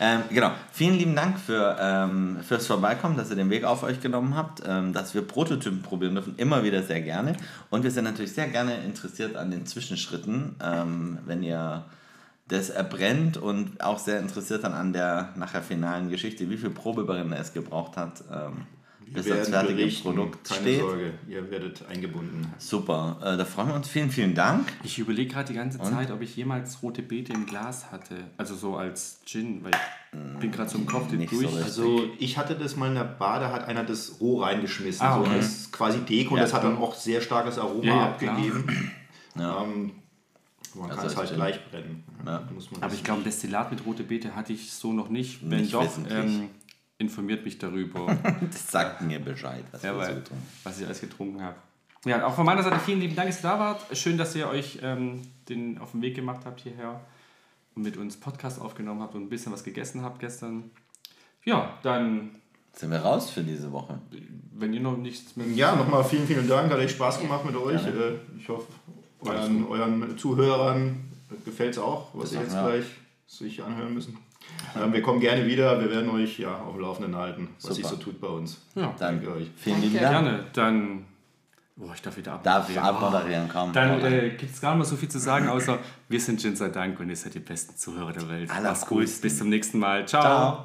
Ähm, 0.00 0.22
genau. 0.30 0.52
Vielen 0.72 0.96
lieben 0.96 1.16
Dank 1.16 1.38
für, 1.40 1.76
ähm, 1.80 2.38
fürs 2.46 2.66
Vorbeikommen, 2.68 3.16
dass 3.16 3.30
ihr 3.30 3.36
den 3.36 3.50
Weg 3.50 3.64
auf 3.64 3.82
euch 3.82 4.00
genommen 4.00 4.36
habt, 4.36 4.62
ähm, 4.64 4.92
dass 4.92 5.14
wir 5.14 5.22
Prototypen 5.22 5.82
probieren 5.82 6.14
dürfen. 6.14 6.34
Immer 6.36 6.62
wieder 6.62 6.82
sehr 6.84 7.00
gerne. 7.00 7.34
Und 7.70 7.82
wir 7.82 7.90
sind 7.90 8.04
natürlich 8.04 8.32
sehr 8.32 8.46
gerne 8.48 8.76
interessiert 8.84 9.34
an 9.36 9.50
den 9.50 9.66
Zwischenschritten, 9.66 10.54
ähm, 10.62 11.18
wenn 11.26 11.42
ihr 11.42 11.84
das 12.48 12.70
erbrennt 12.70 13.36
und 13.36 13.82
auch 13.82 13.98
sehr 13.98 14.20
interessiert 14.20 14.64
dann 14.64 14.72
an 14.72 14.92
der 14.92 15.32
nachher 15.36 15.62
finalen 15.62 16.08
Geschichte, 16.10 16.48
wie 16.50 16.56
viel 16.56 16.70
Probebrenner 16.70 17.38
es 17.38 17.52
gebraucht 17.52 17.96
hat, 17.96 18.24
ähm, 18.32 18.66
bis 19.10 19.26
das 19.26 19.48
fertige 19.48 19.74
berichten, 19.76 20.02
Produkt 20.08 20.48
keine 20.48 20.60
steht. 20.60 20.80
Sorge, 20.80 21.14
ihr 21.28 21.50
werdet 21.50 21.82
eingebunden. 21.90 22.46
Super, 22.58 23.16
äh, 23.22 23.36
da 23.38 23.44
freuen 23.46 23.68
wir 23.68 23.74
uns. 23.74 23.88
Vielen, 23.88 24.10
vielen 24.10 24.34
Dank. 24.34 24.66
Ich 24.82 24.98
überlege 24.98 25.32
gerade 25.32 25.48
die 25.48 25.54
ganze 25.54 25.78
Zeit, 25.78 26.10
ob 26.10 26.20
ich 26.20 26.36
jemals 26.36 26.82
rote 26.82 27.00
Beete 27.02 27.32
im 27.32 27.46
Glas 27.46 27.90
hatte. 27.90 28.16
Also 28.36 28.54
so 28.54 28.76
als 28.76 29.20
Gin, 29.24 29.64
weil 29.64 29.72
ich 30.34 30.40
bin 30.40 30.50
gerade 30.50 30.68
so 30.70 30.76
im 30.78 30.84
Kopf 30.86 31.08
so 31.10 31.16
durch. 31.16 31.32
richtig. 31.32 31.62
Also 31.62 32.02
ich 32.18 32.36
hatte 32.38 32.54
das 32.54 32.76
mal 32.76 32.88
in 32.88 32.94
der 32.96 33.04
Bar, 33.04 33.40
da 33.40 33.50
hat 33.52 33.66
einer 33.66 33.84
das 33.84 34.20
roh 34.20 34.42
reingeschmissen, 34.42 35.06
Ah, 35.06 35.14
so 35.16 35.20
okay. 35.22 35.34
als 35.36 35.70
quasi 35.72 36.00
Deko 36.00 36.32
und 36.34 36.38
Ja. 36.38 36.44
das 36.44 36.52
hat 36.54 36.64
dann 36.64 36.76
auch 36.78 36.94
sehr 36.94 37.20
starkes 37.22 37.58
Aroma 37.58 37.84
Ja, 37.84 37.94
ja, 37.96 38.04
abgegeben. 38.08 38.90
Ja. 39.36 39.62
Ähm, 39.62 39.92
man 40.74 40.88
kann 40.88 40.98
Also 40.98 41.10
es 41.10 41.16
halt 41.16 41.34
gleich 41.34 41.70
brennen. 41.70 42.04
Ja. 42.24 42.46
Muss 42.54 42.70
man 42.70 42.82
Aber 42.82 42.94
ich 42.94 43.02
glaube, 43.04 43.22
Destillat 43.22 43.70
mit 43.70 43.84
rote 43.86 44.02
Beete 44.04 44.34
hatte 44.34 44.52
ich 44.52 44.70
so 44.72 44.92
noch 44.92 45.08
nicht. 45.08 45.40
Wenn 45.48 45.60
Nicht 45.62 45.74
doch, 45.74 45.86
ähm, 46.10 46.50
informiert 46.98 47.44
mich 47.44 47.58
darüber, 47.58 48.06
Das 48.50 48.70
sagt 48.70 49.02
mir 49.02 49.20
Bescheid, 49.20 49.64
was 49.70 49.82
ja, 49.82 49.92
so 49.92 49.98
weil, 49.98 50.22
tun. 50.24 50.36
was 50.64 50.78
ich 50.80 50.86
alles 50.86 51.00
getrunken 51.00 51.42
habe. 51.42 51.56
Ja, 52.04 52.24
auch 52.26 52.34
von 52.34 52.46
meiner 52.46 52.62
Seite 52.62 52.78
vielen 52.78 53.00
lieben 53.00 53.16
Dank, 53.16 53.28
dass 53.28 53.38
ihr 53.40 53.42
da 53.50 53.58
wart. 53.58 53.96
Schön, 53.96 54.16
dass 54.18 54.34
ihr 54.36 54.48
euch 54.48 54.78
ähm, 54.82 55.22
den 55.48 55.78
auf 55.78 55.92
den 55.92 56.02
Weg 56.02 56.14
gemacht 56.14 56.42
habt 56.44 56.60
hierher 56.60 57.00
und 57.74 57.82
mit 57.82 57.96
uns 57.96 58.16
Podcast 58.18 58.60
aufgenommen 58.60 59.02
habt 59.02 59.14
und 59.14 59.22
ein 59.22 59.28
bisschen 59.28 59.52
was 59.52 59.64
gegessen 59.64 60.02
habt 60.02 60.20
gestern. 60.20 60.70
Ja, 61.44 61.78
dann, 61.82 62.30
Sind 62.72 62.90
wir 62.90 62.98
raus 62.98 63.30
für 63.30 63.42
diese 63.42 63.72
Woche? 63.72 63.98
wenn 64.60 64.72
ihr 64.74 64.80
noch 64.80 64.96
nichts 64.96 65.36
mehr. 65.36 65.46
Ja, 65.48 65.76
nochmal 65.76 66.02
vielen, 66.04 66.26
vielen 66.26 66.48
Dank. 66.48 66.70
Hat 66.72 66.80
echt 66.80 66.94
Spaß 66.96 67.20
gemacht 67.20 67.44
mit 67.44 67.54
euch. 67.54 67.84
Äh, 67.86 68.14
Ich 68.36 68.48
hoffe, 68.48 68.66
euren, 69.20 69.66
euren 69.66 70.18
Zuhörern 70.18 71.00
gefällt 71.44 71.72
es 71.72 71.78
auch, 71.78 72.08
was 72.14 72.30
sie 72.30 72.38
jetzt 72.38 72.54
ja. 72.54 72.66
gleich 72.66 72.84
sich 73.26 73.62
anhören 73.62 73.92
müssen. 73.94 74.16
Ähm, 74.76 74.92
Wir 74.92 75.02
kommen 75.02 75.20
gerne 75.20 75.46
wieder. 75.46 75.78
Wir 75.80 75.90
werden 75.90 76.08
euch 76.10 76.38
ja 76.38 76.54
auf 76.62 76.72
dem 76.72 76.80
Laufenden 76.80 77.16
halten, 77.16 77.48
was 77.62 77.74
sich 77.74 77.84
Super. 77.84 77.96
so 77.96 78.02
tut 78.02 78.20
bei 78.20 78.28
uns. 78.28 78.62
Ja, 78.74 78.94
Danke 78.98 79.30
euch. 79.32 79.48
vielen 79.56 79.80
lieben 79.82 79.98
Dank. 79.98 80.10
gerne. 80.10 80.44
Dann 80.54 81.04
Boah, 81.76 81.92
ich 81.94 82.02
darf 82.02 82.16
wieder 82.16 82.40
Darf 82.42 82.64
abmoderieren. 82.64 82.84
abmoderieren, 82.96 83.48
komm. 83.52 83.72
Dann 83.72 84.00
äh, 84.04 84.30
gibt 84.30 84.52
es 84.52 84.60
gar 84.60 84.70
nicht 84.70 84.78
mehr 84.78 84.84
so 84.86 84.96
viel 84.96 85.08
zu 85.08 85.20
sagen, 85.20 85.48
außer 85.48 85.78
wir 86.08 86.20
sind 86.20 86.40
Gin 86.40 86.56
sei 86.56 86.70
Dank 86.70 86.98
und 86.98 87.08
ihr 87.08 87.14
seid 87.14 87.34
die 87.34 87.38
besten 87.38 87.76
Zuhörer 87.76 88.12
der 88.12 88.28
Welt. 88.28 88.50
Mach's 88.62 88.84
gut, 88.84 89.06
bis 89.20 89.38
zum 89.38 89.48
nächsten 89.48 89.78
Mal. 89.78 90.06
Ciao. 90.08 90.22
Ciao. 90.22 90.64